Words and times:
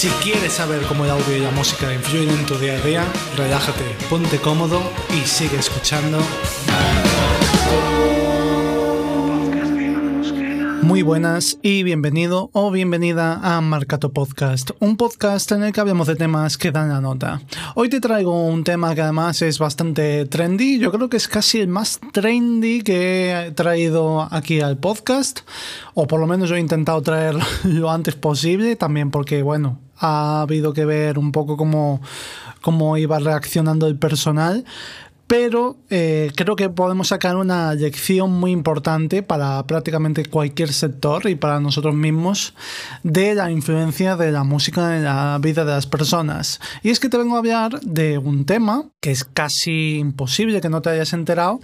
Si 0.00 0.08
quieres 0.22 0.54
saber 0.54 0.80
cómo 0.86 1.04
el 1.04 1.10
audio 1.10 1.36
y 1.36 1.40
la 1.40 1.50
música 1.50 1.92
influyen 1.92 2.30
en 2.30 2.46
tu 2.46 2.54
día 2.54 2.72
a 2.72 2.80
día, 2.80 3.04
relájate, 3.36 3.84
ponte 4.08 4.38
cómodo 4.38 4.80
y 5.10 5.26
sigue 5.28 5.58
escuchando. 5.58 6.18
Muy 10.80 11.02
buenas 11.02 11.58
y 11.60 11.82
bienvenido 11.82 12.48
o 12.54 12.70
bienvenida 12.70 13.40
a 13.42 13.60
Marcato 13.60 14.10
Podcast, 14.10 14.70
un 14.80 14.96
podcast 14.96 15.52
en 15.52 15.64
el 15.64 15.72
que 15.74 15.80
hablamos 15.80 16.06
de 16.06 16.16
temas 16.16 16.56
que 16.56 16.72
dan 16.72 16.88
la 16.88 17.02
nota. 17.02 17.42
Hoy 17.74 17.90
te 17.90 18.00
traigo 18.00 18.46
un 18.46 18.64
tema 18.64 18.94
que 18.94 19.02
además 19.02 19.42
es 19.42 19.58
bastante 19.58 20.24
trendy, 20.24 20.78
yo 20.78 20.90
creo 20.90 21.10
que 21.10 21.18
es 21.18 21.28
casi 21.28 21.60
el 21.60 21.68
más 21.68 22.00
trendy 22.12 22.80
que 22.80 23.32
he 23.32 23.50
traído 23.52 24.26
aquí 24.32 24.62
al 24.62 24.78
podcast, 24.78 25.40
o 25.92 26.06
por 26.06 26.18
lo 26.18 26.26
menos 26.26 26.48
yo 26.48 26.56
he 26.56 26.60
intentado 26.60 27.02
traerlo 27.02 27.44
lo 27.64 27.90
antes 27.90 28.14
posible, 28.14 28.74
también 28.76 29.10
porque, 29.10 29.42
bueno, 29.42 29.78
ha 30.00 30.40
habido 30.40 30.72
que 30.72 30.84
ver 30.84 31.18
un 31.18 31.30
poco 31.30 31.56
cómo, 31.56 32.00
cómo 32.60 32.96
iba 32.96 33.18
reaccionando 33.18 33.86
el 33.86 33.96
personal, 33.96 34.64
pero 35.30 35.76
eh, 35.90 36.32
creo 36.34 36.56
que 36.56 36.70
podemos 36.70 37.06
sacar 37.06 37.36
una 37.36 37.72
lección 37.74 38.32
muy 38.32 38.50
importante 38.50 39.22
para 39.22 39.64
prácticamente 39.64 40.24
cualquier 40.24 40.72
sector 40.72 41.28
y 41.28 41.36
para 41.36 41.60
nosotros 41.60 41.94
mismos 41.94 42.52
de 43.04 43.36
la 43.36 43.48
influencia 43.52 44.16
de 44.16 44.32
la 44.32 44.42
música 44.42 44.96
en 44.96 45.04
la 45.04 45.38
vida 45.40 45.64
de 45.64 45.70
las 45.70 45.86
personas. 45.86 46.60
Y 46.82 46.90
es 46.90 46.98
que 46.98 47.08
te 47.08 47.16
vengo 47.16 47.36
a 47.36 47.38
hablar 47.38 47.80
de 47.80 48.18
un 48.18 48.44
tema 48.44 48.86
que 48.98 49.12
es 49.12 49.22
casi 49.22 49.98
imposible 49.98 50.60
que 50.60 50.68
no 50.68 50.82
te 50.82 50.90
hayas 50.90 51.12
enterado, 51.12 51.60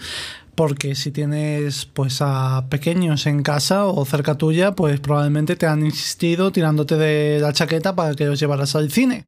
porque 0.57 0.95
si 0.95 1.13
tienes 1.13 1.87
pues 1.87 2.19
a 2.21 2.67
pequeños 2.69 3.27
en 3.27 3.43
casa 3.43 3.87
o 3.87 4.05
cerca 4.05 4.37
tuya, 4.37 4.73
pues 4.73 4.99
probablemente 4.99 5.55
te 5.55 5.67
han 5.67 5.85
insistido 5.85 6.51
tirándote 6.51 6.97
de 6.97 7.39
la 7.41 7.53
chaqueta 7.53 7.95
para 7.95 8.15
que 8.15 8.27
los 8.27 8.41
llevaras 8.41 8.75
al 8.75 8.91
cine. 8.91 9.27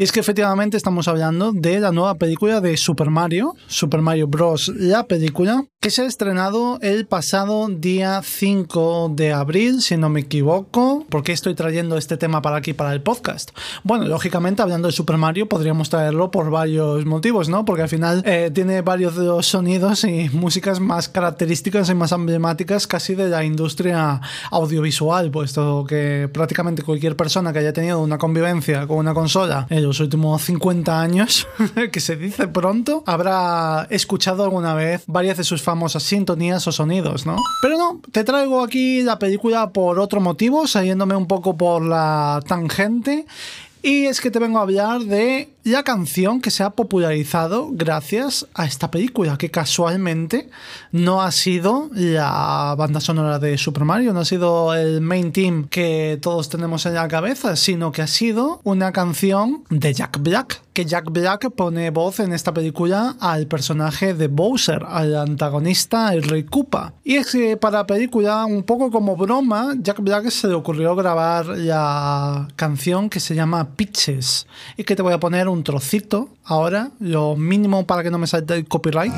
Es 0.00 0.12
que 0.12 0.20
efectivamente 0.20 0.78
estamos 0.78 1.08
hablando 1.08 1.52
de 1.52 1.78
la 1.78 1.92
nueva 1.92 2.14
película 2.14 2.62
de 2.62 2.74
Super 2.78 3.10
Mario, 3.10 3.54
Super 3.66 4.00
Mario 4.00 4.28
Bros. 4.28 4.72
La 4.74 5.04
película, 5.04 5.66
que 5.78 5.90
se 5.90 6.00
ha 6.00 6.06
estrenado 6.06 6.78
el 6.80 7.06
pasado 7.06 7.68
día 7.68 8.22
5 8.24 9.12
de 9.14 9.34
abril, 9.34 9.82
si 9.82 9.98
no 9.98 10.08
me 10.08 10.20
equivoco. 10.20 11.04
¿Por 11.10 11.22
qué 11.22 11.32
estoy 11.32 11.54
trayendo 11.54 11.98
este 11.98 12.16
tema 12.16 12.40
para 12.40 12.56
aquí, 12.56 12.72
para 12.72 12.94
el 12.94 13.02
podcast? 13.02 13.50
Bueno, 13.82 14.06
lógicamente, 14.06 14.62
hablando 14.62 14.88
de 14.88 14.92
Super 14.92 15.18
Mario, 15.18 15.50
podríamos 15.50 15.90
traerlo 15.90 16.30
por 16.30 16.50
varios 16.50 17.04
motivos, 17.04 17.50
¿no? 17.50 17.66
Porque 17.66 17.82
al 17.82 17.90
final 17.90 18.22
eh, 18.24 18.50
tiene 18.54 18.80
varios 18.80 19.16
de 19.16 19.26
los 19.26 19.48
sonidos 19.48 20.04
y 20.04 20.30
músicas 20.30 20.80
más 20.80 21.10
características 21.10 21.90
y 21.90 21.94
más 21.94 22.12
emblemáticas 22.12 22.86
casi 22.86 23.14
de 23.14 23.28
la 23.28 23.44
industria 23.44 24.22
audiovisual, 24.50 25.30
puesto 25.30 25.84
que 25.86 26.30
prácticamente 26.32 26.82
cualquier 26.82 27.16
persona 27.16 27.52
que 27.52 27.58
haya 27.58 27.74
tenido 27.74 28.00
una 28.00 28.16
convivencia 28.16 28.86
con 28.86 28.96
una 28.96 29.12
consola, 29.12 29.66
los 29.90 29.98
últimos 29.98 30.42
50 30.42 31.00
años, 31.00 31.48
que 31.92 31.98
se 31.98 32.16
dice 32.16 32.46
pronto, 32.46 33.02
habrá 33.06 33.88
escuchado 33.90 34.44
alguna 34.44 34.74
vez 34.74 35.02
varias 35.08 35.36
de 35.36 35.42
sus 35.42 35.62
famosas 35.62 36.04
sintonías 36.04 36.64
o 36.68 36.72
sonidos, 36.72 37.26
¿no? 37.26 37.36
Pero 37.60 37.76
no, 37.76 38.00
te 38.12 38.22
traigo 38.22 38.62
aquí 38.62 39.02
la 39.02 39.18
película 39.18 39.70
por 39.70 39.98
otro 39.98 40.20
motivo, 40.20 40.68
saliéndome 40.68 41.16
un 41.16 41.26
poco 41.26 41.56
por 41.56 41.82
la 41.82 42.40
tangente. 42.46 43.26
Y 43.82 44.04
es 44.04 44.20
que 44.20 44.30
te 44.30 44.38
vengo 44.38 44.58
a 44.58 44.62
hablar 44.62 45.00
de 45.00 45.48
la 45.64 45.82
canción 45.82 46.40
que 46.40 46.50
se 46.50 46.62
ha 46.62 46.70
popularizado 46.70 47.68
gracias 47.72 48.46
a 48.54 48.64
esta 48.64 48.90
película, 48.90 49.36
que 49.36 49.50
casualmente 49.50 50.48
no 50.90 51.20
ha 51.20 51.30
sido 51.32 51.90
la 51.92 52.74
banda 52.78 53.00
sonora 53.00 53.38
de 53.38 53.58
Super 53.58 53.84
Mario, 53.84 54.14
no 54.14 54.20
ha 54.20 54.24
sido 54.24 54.74
el 54.74 55.02
main 55.02 55.32
team 55.32 55.68
que 55.68 56.18
todos 56.22 56.48
tenemos 56.48 56.86
en 56.86 56.94
la 56.94 57.08
cabeza, 57.08 57.56
sino 57.56 57.92
que 57.92 58.00
ha 58.00 58.06
sido 58.06 58.60
una 58.64 58.92
canción 58.92 59.64
de 59.68 59.92
Jack 59.92 60.20
Black, 60.22 60.62
que 60.72 60.86
Jack 60.86 61.10
Black 61.10 61.50
pone 61.50 61.90
voz 61.90 62.20
en 62.20 62.32
esta 62.32 62.54
película 62.54 63.16
al 63.20 63.46
personaje 63.46 64.14
de 64.14 64.28
Bowser, 64.28 64.84
al 64.88 65.14
antagonista, 65.14 66.14
el 66.14 66.22
Rey 66.22 66.44
Koopa. 66.44 66.94
Y 67.04 67.16
es 67.16 67.32
que 67.32 67.58
para 67.58 67.78
la 67.78 67.86
película, 67.86 68.46
un 68.46 68.62
poco 68.62 68.90
como 68.90 69.14
broma, 69.14 69.74
Jack 69.78 70.00
Black 70.00 70.30
se 70.30 70.48
le 70.48 70.54
ocurrió 70.54 70.96
grabar 70.96 71.46
la 71.48 72.48
canción 72.56 73.10
que 73.10 73.20
se 73.20 73.34
llama 73.34 73.76
Pitches 73.76 74.46
y 74.76 74.84
que 74.84 74.96
te 74.96 75.02
voy 75.02 75.12
a 75.12 75.20
poner 75.20 75.49
un 75.50 75.64
trocito 75.64 76.28
ahora, 76.44 76.90
lo 76.98 77.36
mínimo 77.36 77.86
para 77.86 78.02
que 78.02 78.10
no 78.10 78.18
me 78.18 78.26
salte 78.26 78.54
el 78.54 78.66
copyright. 78.66 79.12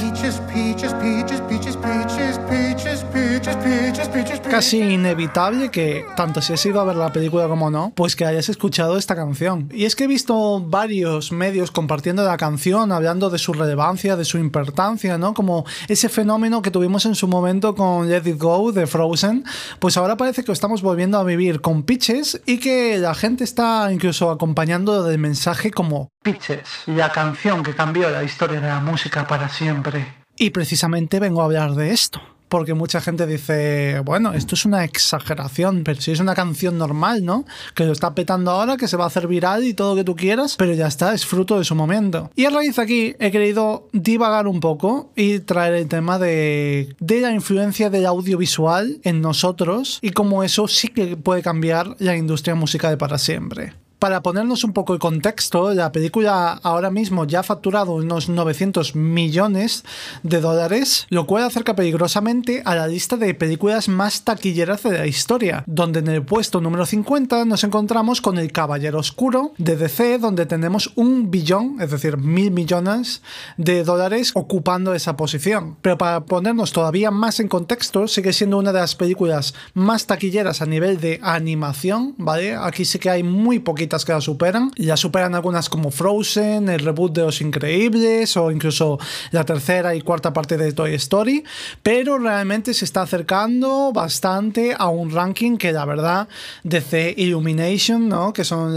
Casi 4.51 4.81
inevitable 4.81 5.71
que, 5.71 6.05
tanto 6.15 6.43
si 6.43 6.53
has 6.53 6.67
ido 6.67 6.79
a 6.81 6.85
ver 6.85 6.97
la 6.97 7.11
película 7.11 7.49
como 7.49 7.71
no, 7.71 7.93
pues 7.97 8.15
que 8.15 8.27
hayas 8.27 8.51
escuchado 8.51 8.99
esta 8.99 9.17
canción. 9.17 9.71
Y 9.73 9.87
es 9.87 9.97
que 9.97 10.05
he 10.05 10.07
visto 10.07 10.61
varios 10.61 11.33
medios 11.33 11.71
compartiendo 11.71 12.23
la 12.23 12.37
canción, 12.37 12.93
hablando 12.93 13.31
de 13.31 13.39
su 13.39 13.55
relevancia, 13.55 14.15
de 14.15 14.27
su 14.27 14.37
importancia, 14.37 15.17
¿no? 15.17 15.33
Como 15.33 15.65
ese 15.89 16.11
fenómeno 16.11 16.61
que 16.61 16.71
tuvimos 16.71 17.07
en 17.07 17.15
su 17.15 17.27
momento 17.27 17.75
con 17.75 18.11
Let 18.11 18.29
It 18.29 18.39
Go 18.39 18.73
de 18.73 18.87
Frozen, 18.87 19.45
pues 19.79 19.97
ahora 19.97 20.19
parece 20.19 20.45
que 20.45 20.53
estamos 20.53 20.83
volviendo 20.83 21.19
a 21.19 21.25
vivir 21.25 21.63
con 21.63 21.83
pitches 21.83 22.43
y 22.45 22.59
que 22.59 22.99
la 22.99 23.15
gente 23.15 23.45
está 23.45 23.91
incluso 23.91 24.31
acompañando 24.31 25.03
del 25.05 25.19
mensaje 25.19 25.71
como 25.71 26.11
Pitches, 26.23 26.69
la 26.87 27.11
canción 27.11 27.63
que 27.63 27.75
cambió 27.75 28.11
la 28.11 28.23
historia 28.23 28.61
de 28.61 28.69
la 28.69 28.81
música 28.81 29.27
para 29.27 29.49
siempre. 29.49 30.07
Y 30.37 30.51
precisamente 30.51 31.19
vengo 31.19 31.41
a 31.41 31.47
hablar 31.47 31.75
de 31.75 31.93
esto 31.93 32.21
porque 32.53 32.75
mucha 32.75 33.01
gente 33.01 33.27
dice, 33.27 34.01
bueno, 34.05 34.35
esto 34.35 34.57
es 34.57 34.67
una 34.67 34.85
exageración, 34.85 35.85
pero 35.85 35.99
si 36.03 36.11
es 36.11 36.21
una 36.21 36.35
canción 36.35 36.77
normal, 36.77 37.25
¿no? 37.25 37.47
Que 37.75 37.87
lo 37.87 37.93
está 37.93 38.15
petando 38.15 38.51
ahora, 38.51 38.77
que 38.77 38.89
se 38.89 38.99
va 38.99 39.05
a 39.05 39.07
hacer 39.07 39.27
viral 39.27 39.65
y 39.65 39.73
todo 39.73 39.95
lo 39.95 39.97
que 39.97 40.05
tú 40.05 40.15
quieras, 40.15 40.57
pero 40.59 40.75
ya 40.75 40.87
está, 40.87 41.15
es 41.15 41.25
fruto 41.25 41.57
de 41.57 41.65
su 41.65 41.75
momento. 41.75 42.31
Y 42.37 42.45
a 42.45 42.51
raíz 42.51 42.77
de 42.77 42.83
aquí 42.83 43.17
he 43.19 43.31
querido 43.31 43.89
divagar 43.95 44.47
un 44.47 44.61
poco 44.61 45.13
y 45.17 45.39
traer 45.39 45.73
el 45.73 45.89
tema 45.89 46.19
de, 46.19 46.95
de 47.01 47.21
la 47.23 47.33
influencia 47.33 47.89
del 47.89 48.05
audiovisual 48.05 49.01
en 49.03 49.23
nosotros 49.23 49.99
y 50.03 50.11
cómo 50.11 50.45
eso 50.45 50.69
sí 50.69 50.89
que 50.89 51.17
puede 51.17 51.41
cambiar 51.41 51.97
la 52.01 52.19
industria 52.19 52.55
musical 52.55 52.99
para 52.99 53.17
siempre. 53.17 53.73
Para 54.03 54.21
ponernos 54.21 54.65
un 54.65 54.73
poco 54.73 54.95
el 54.95 54.99
contexto, 54.99 55.73
la 55.75 55.93
película 55.93 56.59
ahora 56.65 56.91
mismo 56.91 57.25
ya 57.25 57.39
ha 57.39 57.43
facturado 57.45 57.93
unos 57.93 58.29
900 58.29 58.97
millones 58.97 59.85
de 60.25 60.41
dólares, 60.41 61.07
lo 61.09 61.25
cual 61.25 61.45
acerca 61.45 61.77
peligrosamente 61.77 62.63
a 62.65 62.75
la 62.75 62.89
lista 62.89 63.17
de 63.17 63.33
películas 63.33 63.89
más 63.89 64.25
taquilleras 64.25 64.83
de 64.83 64.99
la 64.99 65.07
historia, 65.07 65.63
donde 65.69 66.01
en 66.01 66.09
el 66.09 66.25
puesto 66.25 66.61
número 66.61 66.85
50 66.85 67.45
nos 67.45 67.63
encontramos 67.63 68.21
con 68.21 68.39
El 68.39 68.51
Caballero 68.51 68.99
Oscuro 68.99 69.53
de 69.57 69.77
DC, 69.77 70.19
donde 70.19 70.47
tenemos 70.47 70.91
un 70.97 71.31
billón, 71.31 71.77
es 71.81 71.93
decir, 71.93 72.17
mil 72.17 72.51
millones 72.51 73.23
de 73.57 73.85
dólares 73.85 74.33
ocupando 74.35 74.95
esa 74.95 75.17
posición. 75.17 75.77
Pero 75.81 75.97
para 75.97 76.25
ponernos 76.25 76.73
todavía 76.73 77.13
más 77.13 77.39
en 77.39 77.47
contexto, 77.47 78.09
sigue 78.09 78.33
siendo 78.33 78.59
una 78.59 78.73
de 78.73 78.81
las 78.81 78.97
películas 78.97 79.55
más 79.75 80.07
taquilleras 80.09 80.61
a 80.61 80.67
nivel 80.67 81.01
de 81.01 81.21
animación, 81.23 82.17
¿vale? 82.19 82.57
Aquí 82.57 82.85
sí 82.85 82.99
que 82.99 83.09
hay 83.09 83.23
muy 83.23 83.61
poquito 83.61 83.92
que 84.05 84.13
la 84.13 84.21
superan. 84.21 84.73
Ya 84.77 84.97
superan 84.97 85.35
algunas 85.35 85.69
como 85.69 85.91
Frozen, 85.91 86.69
el 86.69 86.81
reboot 86.81 87.13
de 87.13 87.23
Los 87.23 87.41
Increíbles 87.41 88.37
o 88.37 88.51
incluso 88.51 88.99
la 89.31 89.45
tercera 89.45 89.95
y 89.95 90.01
cuarta 90.01 90.33
parte 90.33 90.57
de 90.57 90.73
Toy 90.73 90.95
Story. 90.95 91.45
Pero 91.83 92.19
realmente 92.19 92.75
se 92.75 92.85
está 92.85 93.03
acercando 93.03 93.93
bastante 93.93 94.75
a 94.77 94.89
un 94.89 95.11
ranking 95.11 95.57
que 95.59 95.73
la 95.73 95.85
verdad 95.85 96.29
DC 96.65 97.15
Illumination, 97.19 98.09
¿no? 98.09 98.33
que 98.33 98.45
son 98.45 98.75